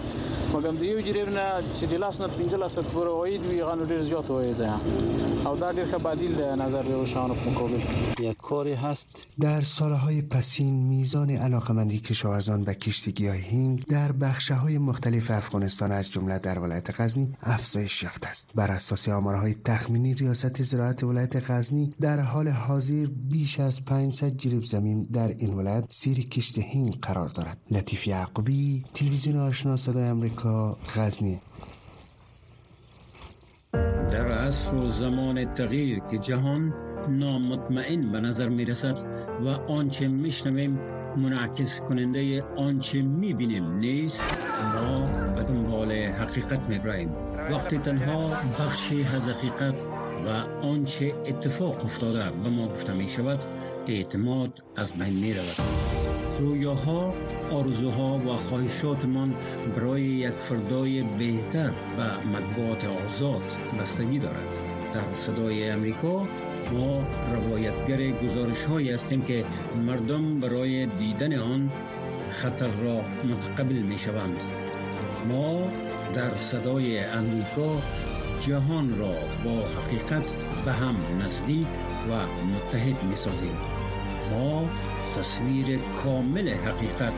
مګم 0.54 0.76
د 0.80 0.82
یو 0.82 1.00
جریب 1.06 1.28
نه 1.28 1.44
چې 1.76 1.84
د 1.92 1.94
لاس 2.02 2.20
نه 2.20 2.28
15 2.38 2.58
لاس 2.62 2.74
پورې 2.78 3.10
وید 3.20 3.46
وی 3.46 3.62
غنو 3.68 3.84
ډیر 3.92 4.02
زیات 4.10 4.30
وید 4.30 4.60
او 5.46 5.56
دا 5.56 5.72
ډیر 5.72 5.86
ښه 5.90 5.98
بدیل 6.04 6.34
ده 6.34 6.56
نظر 6.56 6.82
روشان 6.82 7.34
په 7.38 7.50
مقابل 7.50 7.80
یک 8.20 8.36
کاری 8.36 8.72
هست؟ 8.72 9.08
در 9.40 9.62
سالهای 9.62 10.22
پسین 10.22 10.74
میزان 10.74 11.30
علاقمندی 11.30 11.98
کشاورزان 11.98 12.64
به 12.64 12.74
کشت 12.74 13.08
گیاه 13.08 13.36
هنگ 13.36 13.84
در 13.86 14.12
بخشه 14.12 14.54
های 14.54 14.78
مختلف 14.78 15.30
افغانستان 15.30 15.92
از 15.92 16.12
جمله 16.12 16.38
در 16.38 16.58
ولایت 16.58 17.00
غزنی 17.00 17.34
افزایش 17.42 18.02
یافته 18.02 18.28
است. 18.28 18.50
بر 18.54 18.70
اساس 18.70 19.08
آمارهای 19.08 19.54
تخمینی 19.64 20.14
ریاست 20.14 20.62
زراعت 20.62 21.04
ولایت 21.04 21.50
غزنی 21.50 21.94
در 22.00 22.20
حال 22.20 22.48
حاضر 22.48 23.06
بیش 23.30 23.60
از 23.60 23.84
500 23.84 24.36
جریب 24.36 24.62
زمین 24.64 25.02
در 25.12 25.34
این 25.38 25.53
ولایت 25.54 25.92
زیر 25.92 26.28
کشت 26.28 26.58
هنگ 26.58 27.00
قرار 27.00 27.28
دارد 27.28 27.58
لطیف 27.70 28.06
یعقوبی 28.06 28.84
تلویزیون 28.94 29.36
آشنا 29.36 29.76
صدای 29.76 30.04
امریکا 30.04 30.78
غزنی 30.88 31.40
در 34.12 34.32
عصر 34.32 34.74
و 34.74 34.88
زمان 34.88 35.54
تغییر 35.54 35.98
که 35.98 36.18
جهان 36.18 36.74
نامطمئن 37.08 38.12
به 38.12 38.20
نظر 38.20 38.48
می 38.48 38.64
رسد 38.64 38.98
و 39.44 39.48
آنچه 39.48 40.08
میشنویم 40.08 40.78
منعکس 41.16 41.80
کننده 41.80 42.42
آنچه 42.42 43.02
می 43.02 43.34
بینیم 43.34 43.72
نیست 43.72 44.24
ما 44.74 45.06
به 45.34 45.42
دنبال 45.42 45.92
حقیقت 45.92 46.68
می 46.68 46.78
براییم 46.78 47.12
وقتی 47.50 47.78
تنها 47.78 48.28
بخشی 48.28 49.04
از 49.04 49.28
حقیقت 49.28 49.74
و 50.26 50.28
آنچه 50.66 51.14
اتفاق 51.26 51.84
افتاده 51.84 52.30
به 52.30 52.50
ما 52.50 52.68
گفته 52.68 52.92
می 52.92 53.08
شود 53.08 53.40
اعتماد 53.92 54.62
از 54.76 54.92
بین 54.92 55.14
می 55.14 55.34
رود 55.34 55.56
رویاها 56.40 57.14
آرزوها 57.50 58.18
و 58.18 58.36
خواهشاتمان 58.36 59.34
برای 59.76 60.02
یک 60.02 60.34
فردای 60.34 61.02
بهتر 61.02 61.70
و 61.98 62.28
مطبوعات 62.28 62.84
آزاد 62.84 63.42
بستگی 63.80 64.18
دارد. 64.18 64.74
در 64.94 65.14
صدای 65.14 65.70
امریکا 65.70 66.28
ما 66.72 67.06
روایتگر 67.32 68.10
گزارش 68.10 68.64
هایی 68.64 68.90
هستیم 68.90 69.22
که 69.22 69.44
مردم 69.86 70.40
برای 70.40 70.86
دیدن 70.86 71.38
آن 71.38 71.70
خطر 72.30 72.68
را 72.68 73.00
متقبل 73.24 73.74
می 73.74 73.98
شوند 73.98 74.36
ما 75.28 75.70
در 76.14 76.36
صدای 76.36 76.98
امریکا 76.98 77.82
جهان 78.40 78.98
را 78.98 79.14
با 79.44 79.66
حقیقت 79.66 80.32
به 80.64 80.72
هم 80.72 80.96
نزدیک 81.20 81.66
و 82.10 82.12
متحد 82.46 83.04
می 83.04 83.16
سازیم 83.16 83.73
تصویر 85.24 85.80
کامل 86.02 86.48
حقیقت 86.48 87.12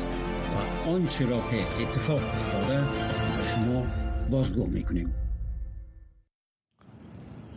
و 0.84 0.90
آنچه 0.90 1.26
را 1.26 1.40
که 1.50 1.82
اتفاق 1.82 2.22
افتاده 2.24 2.80
به 2.80 3.44
شما 3.44 3.86
بازگو 4.30 4.66
می 4.66 4.82
کنیم 4.82 5.14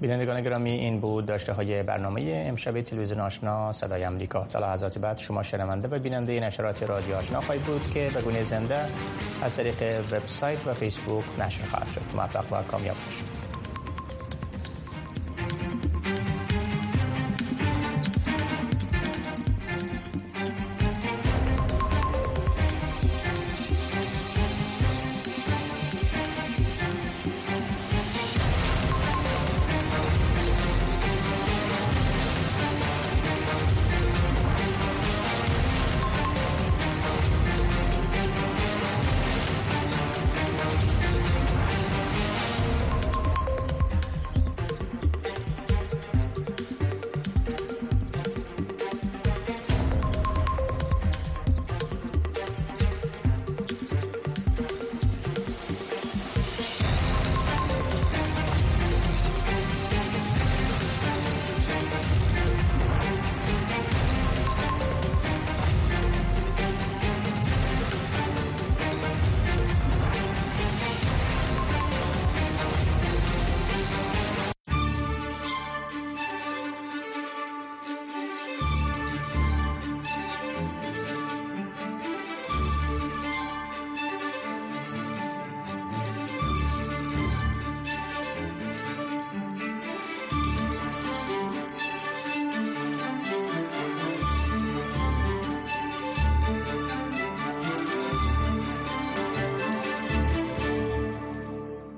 بینندگان 0.01 0.41
گرامی 0.41 0.69
این 0.69 0.99
بود 0.99 1.25
داشته 1.25 1.53
های 1.53 1.83
برنامه 1.83 2.45
امشب 2.47 2.81
تلویزیون 2.81 3.19
آشنا 3.19 3.71
صدای 3.71 4.03
امریکا 4.03 4.45
تا 4.45 4.59
لحظات 4.59 4.99
بعد 4.99 5.17
شما 5.17 5.43
شنونده 5.43 5.87
و 5.87 5.99
بیننده 5.99 6.39
نشرات 6.39 6.83
رادیو 6.83 7.15
آشنا 7.15 7.41
خواهید 7.41 7.63
بود 7.63 7.91
که 7.93 8.11
به 8.13 8.21
گونه 8.21 8.43
زنده 8.43 8.85
از 9.41 9.55
طریق 9.55 9.83
وبسایت 10.11 10.67
و 10.67 10.73
فیسبوک 10.73 11.25
نشر 11.39 11.65
خواهد 11.65 11.87
شد. 11.87 12.01
موفق 12.15 12.53
و 12.53 12.63
کامیاب 12.63 12.97
باشید. 13.05 13.38